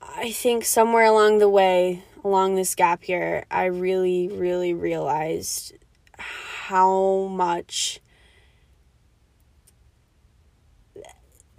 I 0.00 0.30
think 0.30 0.64
somewhere 0.64 1.04
along 1.04 1.40
the 1.40 1.48
way, 1.50 2.04
along 2.24 2.54
this 2.54 2.74
gap 2.74 3.02
here, 3.02 3.44
I 3.50 3.66
really, 3.66 4.28
really 4.28 4.72
realized 4.72 5.74
how 6.16 7.26
much 7.30 8.00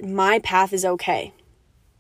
my 0.02 0.40
path 0.40 0.74
is 0.74 0.86
okay. 0.86 1.34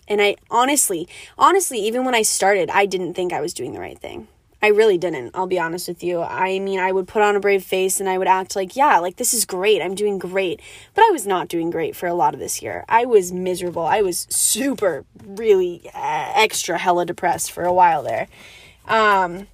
And 0.07 0.21
I 0.21 0.35
honestly, 0.49 1.07
honestly, 1.37 1.79
even 1.79 2.05
when 2.05 2.15
I 2.15 2.21
started, 2.21 2.69
I 2.69 2.85
didn't 2.85 3.13
think 3.13 3.31
I 3.31 3.41
was 3.41 3.53
doing 3.53 3.73
the 3.73 3.79
right 3.79 3.97
thing. 3.97 4.27
I 4.63 4.67
really 4.67 4.97
didn't. 4.97 5.31
I'll 5.33 5.47
be 5.47 5.59
honest 5.59 5.87
with 5.87 6.03
you. 6.03 6.21
I 6.21 6.59
mean, 6.59 6.79
I 6.79 6.91
would 6.91 7.07
put 7.07 7.23
on 7.23 7.35
a 7.35 7.39
brave 7.39 7.63
face 7.63 7.99
and 7.99 8.07
I 8.07 8.19
would 8.19 8.27
act 8.27 8.55
like, 8.55 8.75
yeah, 8.75 8.99
like 8.99 9.15
this 9.15 9.33
is 9.33 9.43
great. 9.43 9.81
I'm 9.81 9.95
doing 9.95 10.19
great. 10.19 10.61
But 10.93 11.03
I 11.03 11.09
was 11.09 11.25
not 11.25 11.47
doing 11.47 11.71
great 11.71 11.95
for 11.95 12.05
a 12.05 12.13
lot 12.13 12.35
of 12.35 12.39
this 12.39 12.61
year. 12.61 12.85
I 12.87 13.05
was 13.05 13.31
miserable. 13.31 13.85
I 13.85 14.01
was 14.01 14.27
super, 14.29 15.03
really 15.25 15.89
uh, 15.95 16.31
extra 16.35 16.77
hella 16.77 17.07
depressed 17.07 17.51
for 17.51 17.63
a 17.63 17.73
while 17.73 18.03
there. 18.03 18.27
Um, 18.87 19.47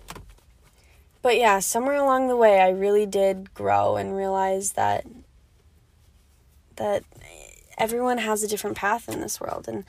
but 1.22 1.38
yeah, 1.38 1.60
somewhere 1.60 1.96
along 1.96 2.28
the 2.28 2.36
way, 2.36 2.60
I 2.60 2.70
really 2.70 3.06
did 3.06 3.54
grow 3.54 3.96
and 3.96 4.16
realize 4.16 4.74
that 4.74 5.06
that 6.76 7.04
everyone 7.78 8.20
has 8.20 8.44
a 8.44 8.48
different 8.48 8.78
path 8.78 9.08
in 9.10 9.22
this 9.22 9.40
world 9.40 9.68
and 9.68 9.84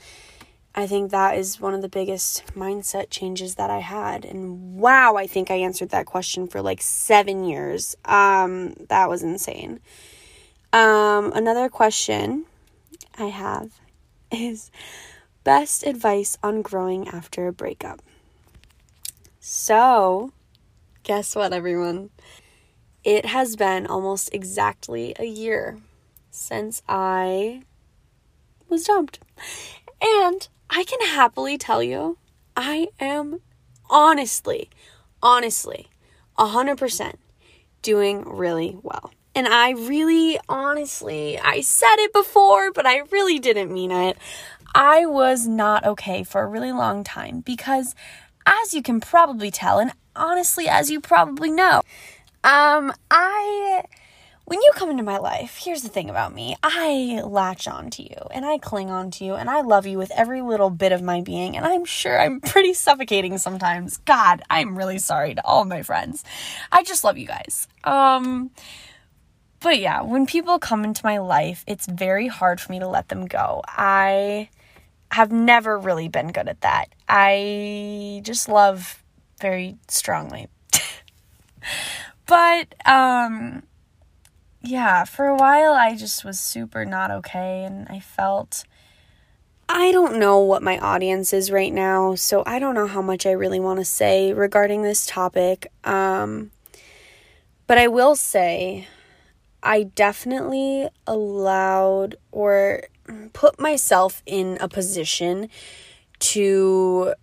I 0.75 0.87
think 0.87 1.11
that 1.11 1.37
is 1.37 1.59
one 1.59 1.73
of 1.73 1.81
the 1.81 1.89
biggest 1.89 2.45
mindset 2.55 3.09
changes 3.09 3.55
that 3.55 3.69
I 3.69 3.79
had. 3.79 4.23
And 4.23 4.79
wow, 4.79 5.15
I 5.15 5.25
think 5.25 5.49
I 5.49 5.55
answered 5.55 5.89
that 5.89 6.05
question 6.05 6.47
for 6.47 6.61
like 6.61 6.81
seven 6.81 7.43
years. 7.43 7.97
Um, 8.05 8.75
that 8.87 9.09
was 9.09 9.23
insane. 9.23 9.79
Um, 10.71 11.33
another 11.33 11.69
question 11.69 12.45
I 13.17 13.25
have 13.25 13.71
is 14.31 14.69
best 15.43 15.83
advice 15.83 16.37
on 16.43 16.61
growing 16.61 17.07
after 17.07 17.47
a 17.47 17.53
breakup. 17.53 18.01
So, 19.39 20.31
guess 21.03 21.35
what, 21.35 21.53
everyone? 21.53 22.11
It 23.03 23.25
has 23.25 23.55
been 23.55 23.87
almost 23.87 24.33
exactly 24.33 25.15
a 25.17 25.25
year 25.25 25.79
since 26.29 26.83
I 26.87 27.63
was 28.69 28.83
dumped. 28.83 29.19
And 30.01 30.47
I 30.69 30.83
can 30.83 31.01
happily 31.01 31.57
tell 31.57 31.83
you, 31.83 32.17
I 32.55 32.87
am 32.99 33.41
honestly, 33.89 34.69
honestly, 35.21 35.87
100% 36.37 37.15
doing 37.81 38.23
really 38.23 38.77
well. 38.81 39.11
And 39.35 39.47
I 39.47 39.71
really, 39.71 40.39
honestly, 40.49 41.39
I 41.39 41.61
said 41.61 41.95
it 41.97 42.13
before, 42.13 42.71
but 42.71 42.85
I 42.85 42.99
really 43.11 43.39
didn't 43.39 43.71
mean 43.71 43.91
it. 43.91 44.17
I 44.75 45.05
was 45.05 45.47
not 45.47 45.85
okay 45.85 46.23
for 46.23 46.41
a 46.41 46.47
really 46.47 46.71
long 46.71 47.03
time 47.03 47.41
because, 47.41 47.95
as 48.45 48.73
you 48.73 48.81
can 48.81 48.99
probably 48.99 49.51
tell, 49.51 49.79
and 49.79 49.91
honestly, 50.15 50.67
as 50.67 50.89
you 50.91 50.99
probably 50.99 51.51
know, 51.51 51.81
um, 52.43 52.93
I 53.09 53.83
when 54.49 54.63
you 54.63 54.71
come 54.73 54.89
into 54.89 55.03
my 55.03 55.19
life, 55.19 55.59
here's 55.61 55.83
the 55.83 55.89
thing 55.89 56.09
about 56.09 56.33
me 56.33 56.55
I 56.63 57.21
latch 57.23 57.67
on 57.67 57.91
to 57.91 58.01
you 58.01 58.15
and 58.31 58.43
I 58.43 58.57
cling 58.57 58.89
on 58.89 59.11
to 59.11 59.23
you 59.23 59.35
and 59.35 59.47
I 59.47 59.61
love 59.61 59.85
you 59.85 59.99
with 59.99 60.11
every 60.15 60.41
little 60.41 60.71
bit 60.71 60.91
of 60.91 61.03
my 61.03 61.21
being. 61.21 61.55
And 61.55 61.67
I'm 61.67 61.85
sure 61.85 62.19
I'm 62.19 62.41
pretty 62.41 62.73
suffocating 62.73 63.37
sometimes. 63.37 63.97
God, 63.97 64.41
I'm 64.49 64.75
really 64.75 64.97
sorry 64.97 65.35
to 65.35 65.45
all 65.45 65.65
my 65.65 65.83
friends. 65.83 66.23
I 66.71 66.81
just 66.81 67.03
love 67.03 67.19
you 67.19 67.27
guys. 67.27 67.67
Um, 67.83 68.49
but 69.59 69.77
yeah, 69.77 70.01
when 70.01 70.25
people 70.25 70.57
come 70.57 70.83
into 70.83 71.01
my 71.03 71.19
life, 71.19 71.63
it's 71.67 71.85
very 71.85 72.25
hard 72.25 72.59
for 72.59 72.71
me 72.71 72.79
to 72.79 72.87
let 72.87 73.09
them 73.09 73.27
go. 73.27 73.61
I 73.67 74.49
have 75.11 75.31
never 75.31 75.77
really 75.77 76.07
been 76.07 76.31
good 76.31 76.47
at 76.47 76.61
that. 76.61 76.87
I 77.07 78.21
just 78.23 78.49
love 78.49 79.03
very 79.39 79.77
strongly. 79.87 80.47
but 82.25 82.73
um 82.87 83.61
yeah, 84.61 85.05
for 85.05 85.25
a 85.25 85.35
while 85.35 85.73
I 85.73 85.95
just 85.95 86.25
was 86.25 86.39
super 86.39 86.85
not 86.85 87.11
okay 87.11 87.63
and 87.63 87.87
I 87.89 87.99
felt 87.99 88.63
I 89.71 89.91
don't 89.91 90.17
know 90.19 90.39
what 90.39 90.63
my 90.63 90.79
audience 90.79 91.31
is 91.31 91.51
right 91.51 91.71
now, 91.71 92.15
so 92.15 92.41
I 92.47 92.57
don't 92.57 92.73
know 92.73 92.87
how 92.87 93.03
much 93.03 93.27
I 93.27 93.31
really 93.31 93.59
want 93.59 93.77
to 93.79 93.85
say 93.85 94.33
regarding 94.33 94.81
this 94.81 95.05
topic. 95.05 95.67
Um 95.83 96.51
but 97.67 97.77
I 97.77 97.87
will 97.87 98.15
say 98.15 98.87
I 99.61 99.83
definitely 99.83 100.89
allowed 101.05 102.15
or 102.31 102.83
put 103.33 103.59
myself 103.59 104.23
in 104.25 104.57
a 104.59 104.67
position 104.67 105.49
to 106.19 107.13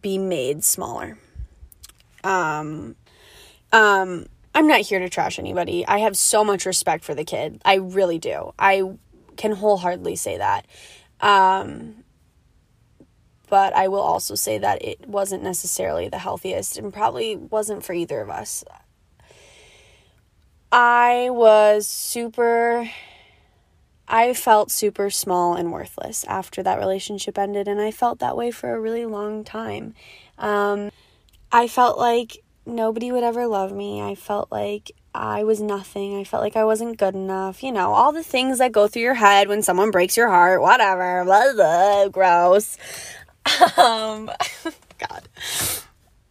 be 0.00 0.18
made 0.18 0.64
smaller. 0.64 1.18
Um 2.22 2.96
um 3.72 4.26
I'm 4.54 4.66
not 4.66 4.80
here 4.80 5.00
to 5.00 5.08
trash 5.08 5.38
anybody. 5.38 5.86
I 5.86 5.98
have 5.98 6.16
so 6.16 6.44
much 6.44 6.64
respect 6.64 7.04
for 7.04 7.14
the 7.14 7.24
kid. 7.24 7.60
I 7.64 7.76
really 7.76 8.18
do. 8.18 8.52
I 8.58 8.96
can 9.36 9.52
wholeheartedly 9.52 10.16
say 10.16 10.38
that. 10.38 10.66
Um, 11.20 12.04
but 13.48 13.74
I 13.74 13.88
will 13.88 14.00
also 14.00 14.34
say 14.34 14.58
that 14.58 14.82
it 14.84 15.08
wasn't 15.08 15.42
necessarily 15.42 16.08
the 16.08 16.18
healthiest 16.18 16.78
and 16.78 16.92
probably 16.92 17.36
wasn't 17.36 17.84
for 17.84 17.92
either 17.92 18.20
of 18.20 18.30
us. 18.30 18.64
I 20.70 21.28
was 21.30 21.86
super 21.88 22.88
I 24.06 24.34
felt 24.34 24.70
super 24.70 25.08
small 25.08 25.54
and 25.54 25.72
worthless 25.72 26.24
after 26.24 26.62
that 26.62 26.78
relationship 26.78 27.38
ended, 27.38 27.68
and 27.68 27.80
I 27.80 27.90
felt 27.90 28.18
that 28.18 28.36
way 28.36 28.50
for 28.50 28.74
a 28.74 28.80
really 28.80 29.06
long 29.06 29.44
time. 29.44 29.94
Um, 30.38 30.90
I 31.50 31.68
felt 31.68 31.98
like 31.98 32.42
nobody 32.66 33.12
would 33.12 33.24
ever 33.24 33.46
love 33.46 33.72
me. 33.72 34.02
I 34.02 34.14
felt 34.14 34.50
like 34.50 34.92
I 35.14 35.44
was 35.44 35.60
nothing. 35.60 36.18
I 36.18 36.24
felt 36.24 36.42
like 36.42 36.56
I 36.56 36.64
wasn't 36.64 36.98
good 36.98 37.14
enough. 37.14 37.62
You 37.62 37.72
know, 37.72 37.92
all 37.92 38.12
the 38.12 38.22
things 38.22 38.58
that 38.58 38.72
go 38.72 38.88
through 38.88 39.02
your 39.02 39.14
head 39.14 39.48
when 39.48 39.62
someone 39.62 39.90
breaks 39.90 40.16
your 40.16 40.28
heart, 40.28 40.60
whatever. 40.60 41.24
Blah, 41.24 41.52
blah, 41.54 42.08
gross. 42.08 42.76
Um, 43.76 44.30
God. 44.98 45.28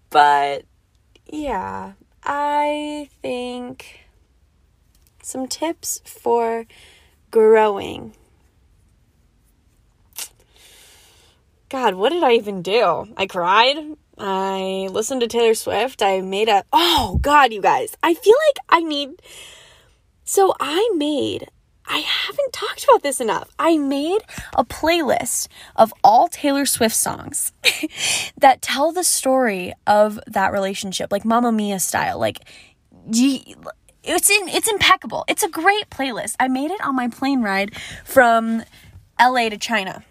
But 0.10 0.66
yeah, 1.28 1.94
I 2.24 3.10
think 3.22 4.08
some 5.22 5.48
tips 5.48 6.02
for 6.06 6.66
growing. 7.30 8.16
God, 11.70 11.96
what 11.96 12.12
did 12.12 12.24
I 12.24 12.34
even 12.34 12.62
do? 12.62 13.08
I 13.18 13.26
cried. 13.26 13.78
I 14.18 14.90
listened 14.92 15.22
to 15.22 15.28
Taylor 15.28 15.54
Swift. 15.54 16.02
I 16.02 16.22
made 16.22 16.50
a. 16.50 16.64
Oh, 16.72 17.20
God, 17.22 17.52
you 17.52 17.62
guys. 17.62 17.96
I 18.04 18.14
feel 18.14 18.36
like 18.48 18.66
I 18.70 18.84
need. 18.84 19.22
So 20.24 20.54
I 20.60 20.90
made. 20.96 21.50
I 21.86 21.98
haven't 21.98 22.54
talked 22.54 22.84
about 22.86 23.04
this 23.04 23.20
enough. 23.20 23.50
I 23.60 23.78
made 23.78 24.22
a 24.54 24.64
playlist 24.64 25.50
of 25.76 25.94
all 26.04 26.30
Taylor 26.30 26.66
Swift 26.66 26.96
songs 26.96 27.52
that 28.38 28.62
tell 28.62 28.94
the 28.94 29.04
story 29.04 29.74
of 29.86 30.20
that 30.28 30.54
relationship, 30.54 31.12
like 31.12 31.26
Mamma 31.26 31.52
Mia 31.52 31.80
style. 31.80 32.20
Like, 32.20 32.40
it's 33.12 34.30
in 34.30 34.48
it's 34.50 34.70
impeccable. 34.70 35.26
It's 35.28 35.44
a 35.44 35.50
great 35.50 35.90
playlist. 35.90 36.36
I 36.40 36.48
made 36.48 36.72
it 36.72 36.82
on 36.82 36.96
my 36.96 37.10
plane 37.10 37.42
ride 37.42 37.76
from 38.06 38.64
LA 39.20 39.50
to 39.50 39.58
China 39.58 40.04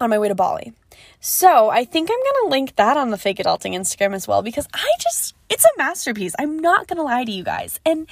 on 0.00 0.10
my 0.10 0.18
way 0.18 0.28
to 0.28 0.34
Bali. 0.34 0.72
So 1.20 1.68
I 1.68 1.84
think 1.84 2.10
I'm 2.10 2.18
gonna 2.18 2.50
link 2.50 2.76
that 2.76 2.96
on 2.96 3.10
the 3.10 3.18
fake 3.18 3.36
adulting 3.36 3.74
Instagram 3.74 4.14
as 4.14 4.26
well 4.26 4.42
because 4.42 4.66
I 4.72 4.90
just 5.00 5.34
it's 5.50 5.64
a 5.64 5.70
masterpiece. 5.76 6.34
I'm 6.38 6.58
not 6.58 6.88
gonna 6.88 7.02
lie 7.02 7.24
to 7.24 7.30
you 7.30 7.44
guys. 7.44 7.78
And 7.84 8.08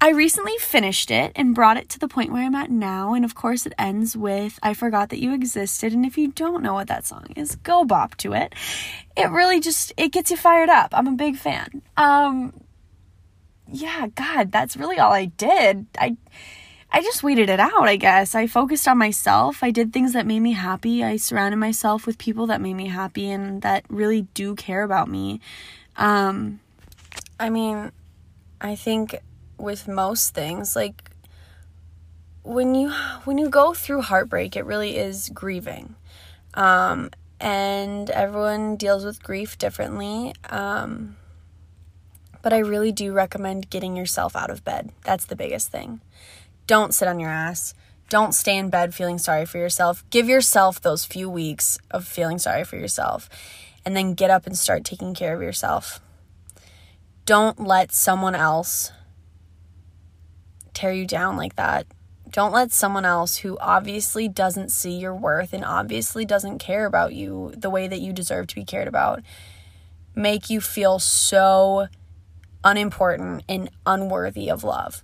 I 0.00 0.10
recently 0.10 0.56
finished 0.58 1.10
it 1.10 1.30
and 1.36 1.54
brought 1.54 1.76
it 1.76 1.88
to 1.90 1.98
the 1.98 2.08
point 2.08 2.32
where 2.32 2.42
I'm 2.42 2.54
at 2.54 2.70
now. 2.70 3.12
And 3.14 3.24
of 3.24 3.34
course, 3.34 3.66
it 3.66 3.74
ends 3.78 4.16
with 4.16 4.58
I 4.62 4.72
forgot 4.72 5.10
that 5.10 5.20
you 5.20 5.34
existed. 5.34 5.92
And 5.92 6.06
if 6.06 6.16
you 6.16 6.28
don't 6.28 6.62
know 6.62 6.72
what 6.72 6.88
that 6.88 7.06
song 7.06 7.26
is, 7.36 7.56
go 7.56 7.84
bop 7.84 8.16
to 8.16 8.32
it. 8.32 8.54
It 9.14 9.30
really 9.30 9.60
just 9.60 9.92
it 9.98 10.10
gets 10.10 10.30
you 10.30 10.38
fired 10.38 10.70
up. 10.70 10.88
I'm 10.92 11.06
a 11.06 11.12
big 11.12 11.36
fan. 11.36 11.82
Um 11.98 12.54
yeah, 13.70 14.06
God, 14.14 14.52
that's 14.52 14.76
really 14.76 14.98
all 14.98 15.12
I 15.12 15.26
did. 15.26 15.86
I 15.98 16.16
I 16.94 17.00
just 17.00 17.22
waited 17.22 17.48
it 17.48 17.58
out, 17.58 17.88
I 17.88 17.96
guess. 17.96 18.34
I 18.34 18.46
focused 18.46 18.86
on 18.86 18.98
myself. 18.98 19.62
I 19.62 19.70
did 19.70 19.92
things 19.92 20.12
that 20.12 20.26
made 20.26 20.40
me 20.40 20.52
happy. 20.52 21.02
I 21.02 21.16
surrounded 21.16 21.56
myself 21.56 22.06
with 22.06 22.18
people 22.18 22.46
that 22.48 22.60
made 22.60 22.74
me 22.74 22.88
happy 22.88 23.30
and 23.30 23.62
that 23.62 23.84
really 23.88 24.22
do 24.34 24.54
care 24.54 24.82
about 24.82 25.08
me. 25.08 25.40
Um, 25.96 26.60
I 27.40 27.48
mean, 27.48 27.92
I 28.60 28.74
think 28.74 29.16
with 29.56 29.88
most 29.88 30.34
things, 30.34 30.76
like 30.76 31.10
when 32.42 32.74
you 32.74 32.90
when 33.24 33.38
you 33.38 33.48
go 33.48 33.72
through 33.72 34.02
heartbreak, 34.02 34.54
it 34.54 34.66
really 34.66 34.98
is 34.98 35.30
grieving. 35.30 35.94
Um, 36.52 37.10
and 37.40 38.10
everyone 38.10 38.76
deals 38.76 39.04
with 39.04 39.22
grief 39.22 39.56
differently. 39.56 40.34
Um, 40.50 41.16
but 42.42 42.52
I 42.52 42.58
really 42.58 42.92
do 42.92 43.12
recommend 43.12 43.70
getting 43.70 43.96
yourself 43.96 44.36
out 44.36 44.50
of 44.50 44.64
bed. 44.64 44.90
That's 45.04 45.24
the 45.24 45.36
biggest 45.36 45.70
thing. 45.70 46.00
Don't 46.72 46.94
sit 46.94 47.06
on 47.06 47.20
your 47.20 47.28
ass. 47.28 47.74
Don't 48.08 48.32
stay 48.32 48.56
in 48.56 48.70
bed 48.70 48.94
feeling 48.94 49.18
sorry 49.18 49.44
for 49.44 49.58
yourself. 49.58 50.08
Give 50.08 50.26
yourself 50.26 50.80
those 50.80 51.04
few 51.04 51.28
weeks 51.28 51.78
of 51.90 52.08
feeling 52.08 52.38
sorry 52.38 52.64
for 52.64 52.76
yourself 52.76 53.28
and 53.84 53.94
then 53.94 54.14
get 54.14 54.30
up 54.30 54.46
and 54.46 54.56
start 54.56 54.82
taking 54.82 55.12
care 55.12 55.36
of 55.36 55.42
yourself. 55.42 56.00
Don't 57.26 57.60
let 57.60 57.92
someone 57.92 58.34
else 58.34 58.90
tear 60.72 60.94
you 60.94 61.06
down 61.06 61.36
like 61.36 61.56
that. 61.56 61.86
Don't 62.30 62.52
let 62.52 62.72
someone 62.72 63.04
else 63.04 63.36
who 63.36 63.58
obviously 63.58 64.26
doesn't 64.26 64.72
see 64.72 64.96
your 64.96 65.14
worth 65.14 65.52
and 65.52 65.66
obviously 65.66 66.24
doesn't 66.24 66.58
care 66.58 66.86
about 66.86 67.12
you 67.12 67.52
the 67.54 67.68
way 67.68 67.86
that 67.86 68.00
you 68.00 68.14
deserve 68.14 68.46
to 68.46 68.54
be 68.54 68.64
cared 68.64 68.88
about 68.88 69.20
make 70.14 70.48
you 70.48 70.58
feel 70.58 70.98
so 70.98 71.88
unimportant 72.64 73.42
and 73.46 73.68
unworthy 73.84 74.48
of 74.48 74.64
love. 74.64 75.02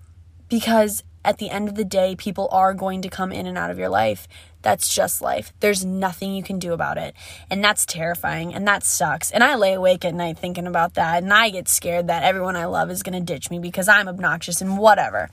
Because 0.49 1.03
at 1.29 1.37
the 1.37 1.51
end 1.51 1.69
of 1.69 1.75
the 1.75 1.85
day, 1.85 2.17
people 2.17 2.49
are 2.51 2.73
going 2.73 3.03
to 3.03 3.11
come 3.11 3.33
in 3.33 3.47
and 3.47 3.59
out 3.59 3.71
of 3.71 3.79
your 3.79 3.91
life. 3.91 4.27
That's 4.62 4.88
just 4.88 5.21
life. 5.21 5.53
There's 5.61 5.85
nothing 5.85 6.33
you 6.33 6.43
can 6.43 6.59
do 6.59 6.73
about 6.73 6.97
it. 6.97 7.14
And 7.51 7.62
that's 7.62 7.85
terrifying 7.85 8.55
and 8.55 8.67
that 8.67 8.83
sucks. 8.83 9.31
And 9.31 9.45
I 9.45 9.55
lay 9.55 9.75
awake 9.75 10.07
at 10.07 10.14
night 10.14 10.38
thinking 10.38 10.67
about 10.67 10.95
that. 10.95 11.23
And 11.23 11.31
I 11.31 11.51
get 11.51 11.69
scared 11.69 12.07
that 12.07 12.23
everyone 12.23 12.57
I 12.57 12.64
love 12.64 12.91
is 12.91 13.03
going 13.03 13.12
to 13.12 13.21
ditch 13.21 13.51
me 13.51 13.59
because 13.59 13.88
I'm 13.88 14.09
obnoxious 14.09 14.62
and 14.62 14.79
whatever. 14.79 15.29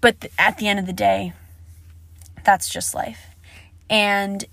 But 0.00 0.22
th- 0.22 0.32
at 0.40 0.58
the 0.58 0.66
end 0.66 0.80
of 0.80 0.86
the 0.86 0.92
day, 0.92 1.34
that's 2.44 2.68
just 2.68 2.96
life. 2.96 3.28
And 3.88 4.44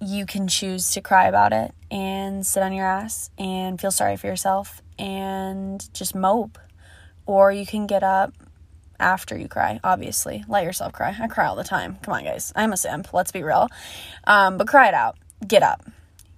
you 0.00 0.24
can 0.24 0.48
choose 0.48 0.90
to 0.92 1.02
cry 1.02 1.26
about 1.26 1.52
it 1.52 1.74
and 1.90 2.46
sit 2.46 2.62
on 2.62 2.72
your 2.72 2.86
ass 2.86 3.28
and 3.36 3.78
feel 3.78 3.90
sorry 3.90 4.16
for 4.16 4.26
yourself 4.26 4.80
and 4.98 5.92
just 5.92 6.14
mope. 6.14 6.58
Or 7.26 7.52
you 7.52 7.66
can 7.66 7.86
get 7.86 8.02
up 8.02 8.32
after 8.98 9.36
you 9.36 9.48
cry, 9.48 9.80
obviously. 9.84 10.44
Let 10.48 10.64
yourself 10.64 10.92
cry. 10.92 11.16
I 11.20 11.28
cry 11.28 11.46
all 11.46 11.56
the 11.56 11.64
time. 11.64 11.98
Come 12.02 12.14
on, 12.14 12.24
guys. 12.24 12.52
I'm 12.56 12.72
a 12.72 12.76
simp. 12.76 13.12
Let's 13.12 13.32
be 13.32 13.42
real. 13.42 13.68
Um, 14.24 14.58
but 14.58 14.68
cry 14.68 14.88
it 14.88 14.94
out. 14.94 15.16
Get 15.46 15.62
up. 15.62 15.84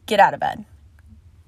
Get 0.07 0.21
out 0.21 0.35
of 0.35 0.41
bed. 0.41 0.65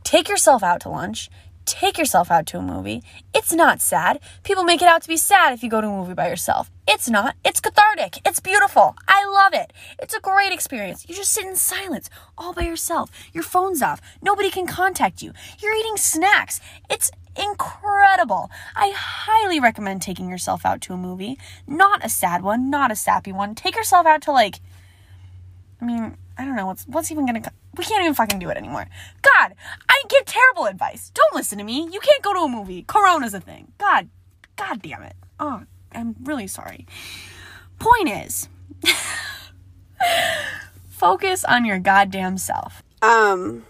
Take 0.04 0.28
yourself 0.28 0.62
out 0.62 0.80
to 0.82 0.88
lunch. 0.88 1.30
Take 1.66 1.98
yourself 1.98 2.30
out 2.30 2.46
to 2.46 2.58
a 2.58 2.62
movie. 2.62 3.02
It's 3.32 3.52
not 3.52 3.80
sad. 3.80 4.18
People 4.42 4.64
make 4.64 4.82
it 4.82 4.88
out 4.88 5.02
to 5.02 5.08
be 5.08 5.16
sad 5.16 5.52
if 5.52 5.62
you 5.62 5.70
go 5.70 5.80
to 5.80 5.86
a 5.86 5.90
movie 5.90 6.14
by 6.14 6.28
yourself. 6.28 6.70
It's 6.88 7.08
not. 7.08 7.36
It's 7.44 7.60
cathartic. 7.60 8.18
It's 8.26 8.40
beautiful. 8.40 8.96
I 9.06 9.24
love 9.24 9.54
it. 9.54 9.72
It's 10.00 10.14
a 10.14 10.20
great 10.20 10.52
experience. 10.52 11.06
You 11.08 11.14
just 11.14 11.32
sit 11.32 11.46
in 11.46 11.54
silence 11.54 12.10
all 12.36 12.52
by 12.52 12.62
yourself. 12.62 13.10
Your 13.32 13.44
phone's 13.44 13.82
off. 13.82 14.00
Nobody 14.20 14.50
can 14.50 14.66
contact 14.66 15.22
you. 15.22 15.32
You're 15.60 15.76
eating 15.76 15.96
snacks. 15.96 16.60
It's 16.90 17.12
incredible. 17.36 18.50
I 18.74 18.92
highly 18.96 19.60
recommend 19.60 20.02
taking 20.02 20.28
yourself 20.28 20.64
out 20.64 20.80
to 20.82 20.92
a 20.92 20.96
movie. 20.96 21.38
Not 21.66 22.04
a 22.04 22.08
sad 22.08 22.42
one, 22.42 22.70
not 22.70 22.90
a 22.90 22.96
sappy 22.96 23.32
one. 23.32 23.54
Take 23.54 23.76
yourself 23.76 24.06
out 24.06 24.22
to 24.22 24.32
like 24.32 24.60
I 25.80 25.84
mean, 25.84 26.16
I 26.36 26.44
don't 26.44 26.56
know 26.56 26.66
what's 26.66 26.84
what's 26.86 27.10
even 27.10 27.26
gonna. 27.26 27.42
We 27.76 27.84
can't 27.84 28.02
even 28.02 28.14
fucking 28.14 28.38
do 28.38 28.50
it 28.50 28.56
anymore. 28.56 28.86
God, 29.22 29.54
I 29.88 30.02
give 30.08 30.24
terrible 30.26 30.66
advice. 30.66 31.10
Don't 31.14 31.34
listen 31.34 31.58
to 31.58 31.64
me. 31.64 31.88
You 31.90 32.00
can't 32.00 32.22
go 32.22 32.34
to 32.34 32.40
a 32.40 32.48
movie. 32.48 32.82
Corona's 32.82 33.34
a 33.34 33.40
thing. 33.40 33.72
God, 33.78 34.08
God 34.56 34.82
damn 34.82 35.02
it. 35.02 35.14
Oh, 35.38 35.62
I'm 35.92 36.16
really 36.22 36.46
sorry. 36.46 36.86
Point 37.78 38.10
is, 38.10 38.48
focus 40.88 41.44
on 41.44 41.64
your 41.64 41.78
goddamn 41.78 42.36
self. 42.36 42.82
Um, 43.00 43.64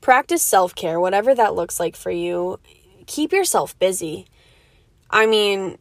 practice 0.00 0.42
self 0.42 0.74
care, 0.74 0.98
whatever 0.98 1.34
that 1.34 1.54
looks 1.54 1.78
like 1.78 1.96
for 1.96 2.10
you. 2.10 2.58
Keep 3.10 3.32
yourself 3.32 3.76
busy. 3.80 4.26
I 5.10 5.26
mean, 5.26 5.78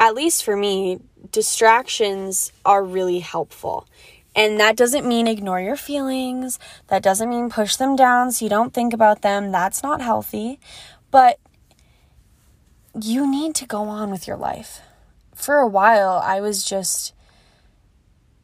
at 0.00 0.16
least 0.16 0.42
for 0.42 0.56
me, 0.56 0.98
distractions 1.30 2.50
are 2.64 2.82
really 2.82 3.20
helpful. 3.20 3.86
And 4.34 4.58
that 4.58 4.74
doesn't 4.76 5.06
mean 5.06 5.28
ignore 5.28 5.60
your 5.60 5.76
feelings. 5.76 6.58
That 6.88 7.04
doesn't 7.04 7.30
mean 7.30 7.50
push 7.50 7.76
them 7.76 7.94
down 7.94 8.32
so 8.32 8.44
you 8.44 8.48
don't 8.48 8.74
think 8.74 8.92
about 8.92 9.22
them. 9.22 9.52
That's 9.52 9.84
not 9.84 10.02
healthy. 10.02 10.58
But 11.12 11.38
you 13.00 13.30
need 13.30 13.54
to 13.54 13.66
go 13.66 13.82
on 13.82 14.10
with 14.10 14.26
your 14.26 14.36
life. 14.36 14.80
For 15.36 15.58
a 15.58 15.68
while, 15.68 16.20
I 16.24 16.40
was 16.40 16.64
just, 16.64 17.14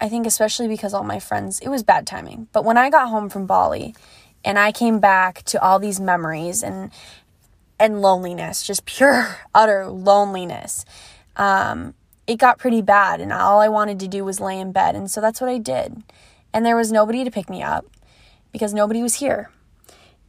I 0.01 0.09
think, 0.09 0.29
especially 0.29 0.69
because 0.69 0.95
all 0.95 1.03
my 1.03 1.19
friends, 1.19 1.59
it 1.59 1.71
was 1.71 1.83
bad 1.83 2.07
timing. 2.07 2.47
But 2.53 2.65
when 2.65 2.79
I 2.79 2.89
got 2.89 3.09
home 3.09 3.29
from 3.29 3.47
Bali 3.47 3.97
and 4.45 4.61
I 4.61 4.71
came 4.71 5.01
back 5.01 5.43
to 5.47 5.61
all 5.61 5.81
these 5.81 5.99
memories 5.99 6.63
and, 6.63 6.93
and 7.83 8.01
loneliness, 8.01 8.63
just 8.63 8.87
pure, 8.87 9.37
utter 9.55 9.89
loneliness. 9.89 10.85
Um, 11.37 11.95
it 12.29 12.37
got 12.37 12.59
pretty 12.59 12.81
bad 12.81 13.21
and 13.21 13.33
all 13.33 13.61
I 13.61 13.69
wanted 13.69 13.99
to 14.01 14.09
do 14.09 14.25
was 14.25 14.39
lay 14.39 14.61
in 14.61 14.71
bed. 14.71 14.95
And 14.95 15.11
so 15.11 15.21
that's 15.21 15.41
what 15.41 15.51
I 15.51 15.59
did. 15.59 16.05
And 16.55 16.65
there 16.65 16.77
was 16.77 16.93
nobody 16.93 17.25
to 17.25 17.31
pick 17.31 17.51
me 17.51 17.61
up 17.61 17.85
because 18.53 18.73
nobody 18.73 19.03
was 19.03 19.17
here. 19.17 19.51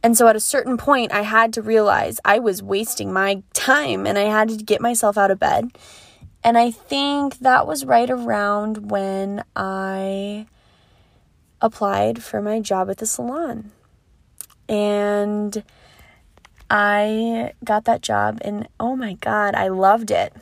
And 0.02 0.18
so 0.18 0.26
at 0.26 0.34
a 0.34 0.40
certain 0.40 0.76
point, 0.76 1.12
I 1.12 1.22
had 1.22 1.52
to 1.52 1.62
realize 1.62 2.18
I 2.24 2.40
was 2.40 2.62
wasting 2.62 3.12
my 3.12 3.42
time 3.54 4.04
and 4.04 4.18
I 4.18 4.24
had 4.24 4.48
to 4.48 4.56
get 4.56 4.80
myself 4.80 5.16
out 5.16 5.30
of 5.30 5.38
bed. 5.38 5.70
And 6.42 6.58
I 6.58 6.72
think 6.72 7.38
that 7.38 7.66
was 7.68 7.84
right 7.84 8.10
around 8.10 8.90
when 8.90 9.44
I 9.54 10.46
applied 11.60 12.22
for 12.22 12.42
my 12.42 12.60
job 12.60 12.90
at 12.90 12.98
the 12.98 13.06
salon. 13.06 13.70
And 14.68 15.62
I 16.76 17.52
got 17.64 17.84
that 17.84 18.02
job, 18.02 18.40
and 18.42 18.66
oh 18.80 18.96
my 18.96 19.12
God, 19.14 19.54
I 19.54 19.68
loved 19.68 20.10
it 20.10 20.34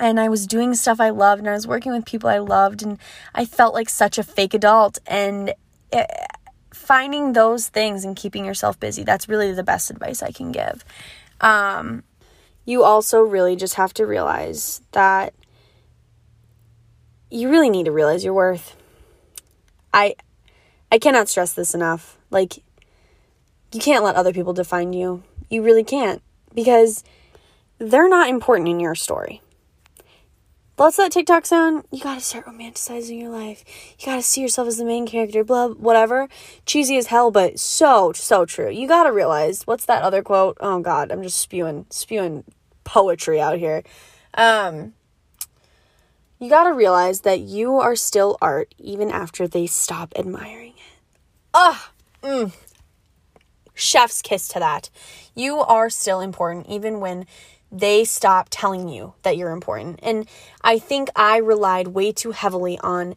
and 0.00 0.18
I 0.18 0.28
was 0.28 0.46
doing 0.46 0.74
stuff 0.74 0.98
I 0.98 1.10
loved 1.10 1.40
and 1.40 1.48
I 1.48 1.52
was 1.52 1.66
working 1.66 1.92
with 1.92 2.06
people 2.06 2.30
I 2.30 2.38
loved 2.38 2.82
and 2.82 2.98
I 3.34 3.44
felt 3.44 3.74
like 3.74 3.88
such 3.88 4.16
a 4.18 4.22
fake 4.22 4.54
adult 4.54 4.98
and 5.06 5.52
it, 5.92 6.10
finding 6.72 7.34
those 7.34 7.68
things 7.68 8.04
and 8.04 8.16
keeping 8.16 8.44
yourself 8.44 8.80
busy 8.80 9.04
that's 9.04 9.28
really 9.28 9.52
the 9.52 9.62
best 9.62 9.90
advice 9.90 10.22
I 10.22 10.32
can 10.32 10.50
give. 10.52 10.84
Um, 11.40 12.02
you 12.64 12.82
also 12.82 13.20
really 13.20 13.56
just 13.56 13.74
have 13.74 13.92
to 13.94 14.06
realize 14.06 14.80
that 14.92 15.34
you 17.30 17.50
really 17.50 17.70
need 17.70 17.84
to 17.84 17.92
realize 17.92 18.24
your 18.24 18.34
worth. 18.34 18.76
I 19.92 20.14
I 20.90 20.98
cannot 20.98 21.28
stress 21.28 21.52
this 21.52 21.74
enough. 21.74 22.18
Like 22.30 22.62
you 23.72 23.80
can't 23.80 24.02
let 24.02 24.16
other 24.16 24.32
people 24.32 24.52
define 24.52 24.92
you. 24.92 25.22
You 25.50 25.62
really 25.62 25.84
can't 25.84 26.22
because 26.54 27.04
they're 27.78 28.08
not 28.08 28.30
important 28.30 28.68
in 28.68 28.80
your 28.80 28.94
story. 28.94 29.42
What's 30.76 30.96
that 30.96 31.12
TikTok 31.12 31.44
sound? 31.44 31.84
You 31.92 32.00
gotta 32.02 32.22
start 32.22 32.46
romanticizing 32.46 33.20
your 33.20 33.28
life. 33.28 33.64
You 33.98 34.06
gotta 34.06 34.22
see 34.22 34.40
yourself 34.40 34.66
as 34.66 34.78
the 34.78 34.86
main 34.86 35.06
character, 35.06 35.44
blah, 35.44 35.68
whatever. 35.68 36.26
Cheesy 36.64 36.96
as 36.96 37.08
hell, 37.08 37.30
but 37.30 37.58
so, 37.58 38.12
so 38.14 38.46
true. 38.46 38.70
You 38.70 38.88
gotta 38.88 39.12
realize, 39.12 39.66
what's 39.66 39.84
that 39.84 40.02
other 40.02 40.22
quote? 40.22 40.56
Oh 40.58 40.80
god, 40.80 41.12
I'm 41.12 41.22
just 41.22 41.38
spewing, 41.38 41.84
spewing 41.90 42.44
poetry 42.84 43.38
out 43.38 43.58
here. 43.58 43.82
Um, 44.32 44.94
you 46.38 46.48
gotta 46.48 46.72
realize 46.72 47.20
that 47.20 47.40
you 47.40 47.74
are 47.74 47.94
still 47.94 48.38
art 48.40 48.74
even 48.78 49.10
after 49.10 49.46
they 49.46 49.66
stop 49.66 50.14
admiring 50.16 50.72
it. 50.72 50.98
Ah, 51.52 51.90
mm. 52.22 52.54
Chef's 53.80 54.22
kiss 54.22 54.48
to 54.48 54.58
that. 54.58 54.90
You 55.34 55.58
are 55.60 55.90
still 55.90 56.20
important 56.20 56.66
even 56.68 57.00
when 57.00 57.26
they 57.72 58.04
stop 58.04 58.48
telling 58.50 58.88
you 58.88 59.14
that 59.22 59.36
you're 59.36 59.52
important. 59.52 60.00
And 60.02 60.28
I 60.62 60.78
think 60.78 61.08
I 61.14 61.38
relied 61.38 61.88
way 61.88 62.12
too 62.12 62.32
heavily 62.32 62.78
on 62.78 63.14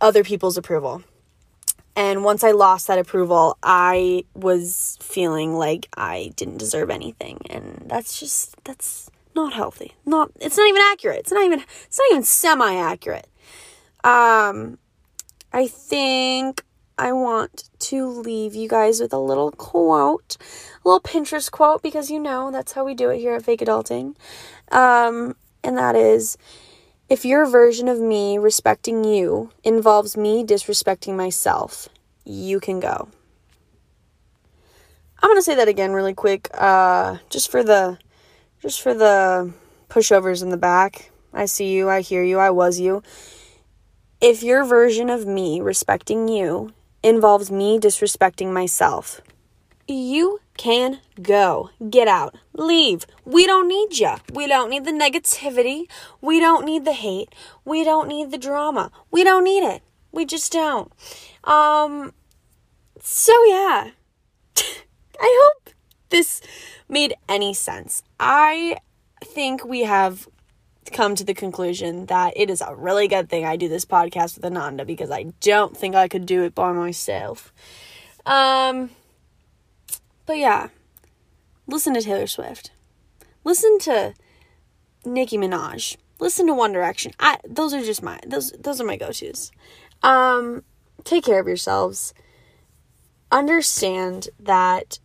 other 0.00 0.22
people's 0.22 0.56
approval. 0.56 1.02
And 1.96 2.24
once 2.24 2.44
I 2.44 2.50
lost 2.50 2.86
that 2.88 2.98
approval, 2.98 3.56
I 3.62 4.24
was 4.34 4.98
feeling 5.00 5.54
like 5.54 5.88
I 5.96 6.32
didn't 6.36 6.58
deserve 6.58 6.90
anything. 6.90 7.40
And 7.48 7.84
that's 7.86 8.20
just 8.20 8.54
that's 8.64 9.10
not 9.34 9.54
healthy. 9.54 9.94
Not 10.04 10.30
it's 10.38 10.58
not 10.58 10.68
even 10.68 10.82
accurate. 10.92 11.20
It's 11.20 11.32
not 11.32 11.44
even 11.44 11.64
it's 11.84 11.98
not 11.98 12.10
even 12.10 12.22
semi-accurate. 12.22 13.26
Um 14.04 14.78
I 15.52 15.66
think 15.68 16.65
I 16.98 17.12
want 17.12 17.68
to 17.80 18.08
leave 18.08 18.54
you 18.54 18.68
guys 18.68 19.00
with 19.00 19.12
a 19.12 19.18
little 19.18 19.52
quote, 19.52 20.38
a 20.82 20.88
little 20.88 21.00
Pinterest 21.00 21.50
quote, 21.50 21.82
because 21.82 22.10
you 22.10 22.18
know 22.18 22.50
that's 22.50 22.72
how 22.72 22.86
we 22.86 22.94
do 22.94 23.10
it 23.10 23.18
here 23.18 23.34
at 23.34 23.44
Fake 23.44 23.60
Adulting. 23.60 24.16
Um, 24.72 25.36
and 25.62 25.76
that 25.76 25.94
is 25.94 26.38
if 27.10 27.26
your 27.26 27.44
version 27.44 27.86
of 27.86 28.00
me 28.00 28.38
respecting 28.38 29.04
you 29.04 29.50
involves 29.62 30.16
me 30.16 30.42
disrespecting 30.42 31.14
myself, 31.14 31.90
you 32.24 32.60
can 32.60 32.80
go. 32.80 33.10
I'm 35.22 35.36
to 35.36 35.42
say 35.42 35.54
that 35.54 35.68
again 35.68 35.92
really 35.92 36.14
quick 36.14 36.48
uh, 36.54 37.18
just 37.28 37.50
for 37.50 37.62
the 37.62 37.98
just 38.62 38.80
for 38.80 38.94
the 38.94 39.52
pushovers 39.90 40.42
in 40.42 40.48
the 40.48 40.56
back. 40.56 41.10
I 41.34 41.44
see 41.44 41.72
you, 41.72 41.90
I 41.90 42.00
hear 42.00 42.24
you, 42.24 42.38
I 42.38 42.48
was 42.48 42.80
you. 42.80 43.02
If 44.18 44.42
your 44.42 44.64
version 44.64 45.10
of 45.10 45.26
me 45.26 45.60
respecting 45.60 46.26
you 46.26 46.72
involves 47.06 47.52
me 47.52 47.78
disrespecting 47.78 48.52
myself. 48.52 49.20
You 49.86 50.40
can 50.56 50.98
go. 51.22 51.70
Get 51.88 52.08
out. 52.08 52.34
Leave. 52.52 53.06
We 53.24 53.46
don't 53.46 53.68
need 53.68 53.96
you. 53.96 54.14
We 54.32 54.48
don't 54.48 54.68
need 54.68 54.84
the 54.84 54.90
negativity. 54.90 55.84
We 56.20 56.40
don't 56.40 56.64
need 56.64 56.84
the 56.84 56.92
hate. 56.92 57.32
We 57.64 57.84
don't 57.84 58.08
need 58.08 58.32
the 58.32 58.38
drama. 58.38 58.90
We 59.12 59.22
don't 59.22 59.44
need 59.44 59.62
it. 59.62 59.82
We 60.10 60.24
just 60.24 60.52
don't. 60.52 60.92
Um 61.44 62.12
so 63.00 63.32
yeah. 63.44 63.90
I 65.20 65.40
hope 65.42 65.70
this 66.08 66.40
made 66.88 67.14
any 67.28 67.54
sense. 67.54 68.02
I 68.18 68.78
think 69.22 69.64
we 69.64 69.82
have 69.82 70.26
come 70.92 71.14
to 71.14 71.24
the 71.24 71.34
conclusion 71.34 72.06
that 72.06 72.32
it 72.36 72.50
is 72.50 72.60
a 72.60 72.74
really 72.74 73.08
good 73.08 73.28
thing 73.28 73.44
I 73.44 73.56
do 73.56 73.68
this 73.68 73.84
podcast 73.84 74.36
with 74.36 74.44
Ananda 74.44 74.84
because 74.84 75.10
I 75.10 75.24
don't 75.40 75.76
think 75.76 75.94
I 75.94 76.08
could 76.08 76.26
do 76.26 76.44
it 76.44 76.54
by 76.54 76.72
myself. 76.72 77.52
Um, 78.24 78.90
but 80.26 80.38
yeah, 80.38 80.68
listen 81.66 81.94
to 81.94 82.02
Taylor 82.02 82.26
Swift. 82.26 82.70
Listen 83.44 83.78
to 83.80 84.14
Nicki 85.04 85.38
Minaj. 85.38 85.96
Listen 86.18 86.46
to 86.46 86.54
One 86.54 86.72
Direction. 86.72 87.12
I 87.20 87.38
those 87.46 87.74
are 87.74 87.82
just 87.82 88.02
my 88.02 88.18
those 88.26 88.52
those 88.52 88.80
are 88.80 88.84
my 88.84 88.96
go-tos. 88.96 89.52
Um, 90.02 90.64
take 91.04 91.24
care 91.24 91.40
of 91.40 91.46
yourselves. 91.46 92.14
Understand 93.30 94.28
that 94.40 94.98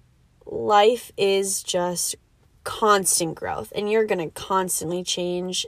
life 0.46 1.12
is 1.18 1.64
just 1.64 2.16
constant 2.64 3.36
growth 3.36 3.72
and 3.76 3.90
you're 3.90 4.06
going 4.06 4.20
to 4.20 4.34
constantly 4.34 5.04
change. 5.04 5.66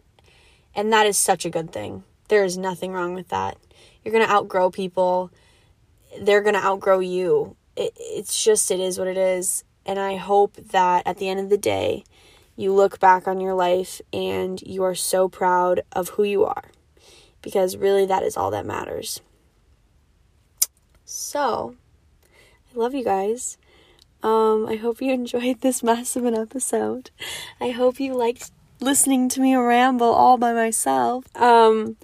And 0.75 0.91
that 0.91 1.05
is 1.05 1.17
such 1.17 1.45
a 1.45 1.49
good 1.49 1.71
thing. 1.71 2.03
There 2.29 2.43
is 2.43 2.57
nothing 2.57 2.93
wrong 2.93 3.13
with 3.13 3.29
that. 3.29 3.57
You're 4.03 4.13
going 4.13 4.25
to 4.25 4.31
outgrow 4.31 4.69
people. 4.71 5.31
They're 6.19 6.41
going 6.41 6.55
to 6.55 6.65
outgrow 6.65 6.99
you. 6.99 7.55
It, 7.75 7.93
it's 7.97 8.43
just, 8.43 8.71
it 8.71 8.79
is 8.79 8.97
what 8.97 9.07
it 9.07 9.17
is. 9.17 9.63
And 9.85 9.99
I 9.99 10.15
hope 10.15 10.55
that 10.55 11.05
at 11.05 11.17
the 11.17 11.29
end 11.29 11.39
of 11.39 11.49
the 11.49 11.57
day, 11.57 12.03
you 12.55 12.73
look 12.73 12.99
back 12.99 13.27
on 13.27 13.41
your 13.41 13.53
life 13.53 13.99
and 14.11 14.61
you 14.61 14.83
are 14.83 14.95
so 14.95 15.27
proud 15.27 15.81
of 15.91 16.09
who 16.09 16.23
you 16.23 16.45
are. 16.45 16.71
Because 17.41 17.75
really, 17.75 18.05
that 18.05 18.23
is 18.23 18.37
all 18.37 18.51
that 18.51 18.65
matters. 18.65 19.21
So, 21.03 21.75
I 22.73 22.79
love 22.79 22.93
you 22.93 23.03
guys. 23.03 23.57
Um, 24.23 24.65
I 24.67 24.77
hope 24.77 25.01
you 25.01 25.11
enjoyed 25.13 25.61
this 25.61 25.83
of 25.83 26.25
an 26.25 26.35
episode. 26.35 27.11
I 27.61 27.69
hope 27.69 27.99
you 27.99 28.15
liked 28.15 28.51
listening 28.79 29.29
to 29.29 29.41
me 29.41 29.55
ramble 29.55 30.11
all 30.11 30.37
by 30.37 30.53
myself. 30.53 31.25
Um, 31.35 31.97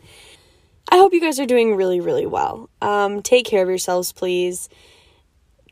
I 0.91 0.97
hope 0.97 1.13
you 1.13 1.21
guys 1.21 1.39
are 1.39 1.45
doing 1.45 1.75
really, 1.75 1.99
really 1.99 2.25
well. 2.25 2.69
Um, 2.81 3.21
take 3.21 3.45
care 3.45 3.63
of 3.63 3.69
yourselves, 3.69 4.11
please. 4.11 4.69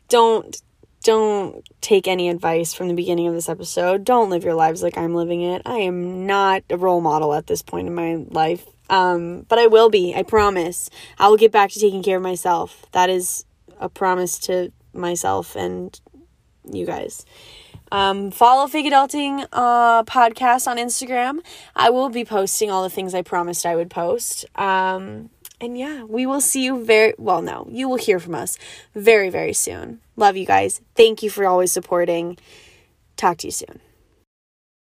Don't 0.08 0.60
don't 1.04 1.66
take 1.80 2.08
any 2.08 2.28
advice 2.28 2.74
from 2.74 2.88
the 2.88 2.94
beginning 2.94 3.28
of 3.28 3.34
this 3.34 3.48
episode. 3.48 4.04
Don't 4.04 4.30
live 4.30 4.42
your 4.42 4.54
lives 4.54 4.82
like 4.82 4.98
I'm 4.98 5.14
living 5.14 5.42
it. 5.42 5.62
I 5.64 5.78
am 5.78 6.26
not 6.26 6.64
a 6.70 6.76
role 6.76 7.00
model 7.00 7.34
at 7.34 7.46
this 7.46 7.62
point 7.62 7.86
in 7.86 7.94
my 7.94 8.16
life. 8.28 8.66
Um, 8.90 9.46
but 9.48 9.58
I 9.58 9.68
will 9.68 9.90
be. 9.90 10.14
I 10.14 10.22
promise. 10.22 10.90
I 11.18 11.28
will 11.28 11.36
get 11.36 11.52
back 11.52 11.70
to 11.70 11.80
taking 11.80 12.02
care 12.02 12.16
of 12.16 12.22
myself. 12.22 12.84
That 12.92 13.10
is 13.10 13.44
a 13.78 13.88
promise 13.88 14.38
to 14.40 14.72
myself 14.92 15.54
and 15.54 15.98
you 16.76 16.86
guys. 16.86 17.24
Um, 17.90 18.30
follow 18.30 18.66
Fake 18.66 18.86
Adulting 18.86 19.46
uh, 19.52 20.02
podcast 20.04 20.66
on 20.66 20.76
Instagram. 20.76 21.40
I 21.74 21.90
will 21.90 22.10
be 22.10 22.24
posting 22.24 22.70
all 22.70 22.82
the 22.82 22.90
things 22.90 23.14
I 23.14 23.22
promised 23.22 23.64
I 23.64 23.76
would 23.76 23.90
post. 23.90 24.44
Um, 24.56 25.30
and 25.60 25.76
yeah, 25.78 26.04
we 26.04 26.26
will 26.26 26.40
see 26.40 26.64
you 26.64 26.84
very 26.84 27.14
well. 27.18 27.42
No, 27.42 27.66
you 27.70 27.88
will 27.88 27.96
hear 27.96 28.20
from 28.20 28.34
us 28.34 28.58
very, 28.94 29.30
very 29.30 29.52
soon. 29.52 30.00
Love 30.16 30.36
you 30.36 30.46
guys. 30.46 30.80
Thank 30.94 31.22
you 31.22 31.30
for 31.30 31.46
always 31.46 31.72
supporting. 31.72 32.36
Talk 33.16 33.38
to 33.38 33.48
you 33.48 33.52
soon. 33.52 33.80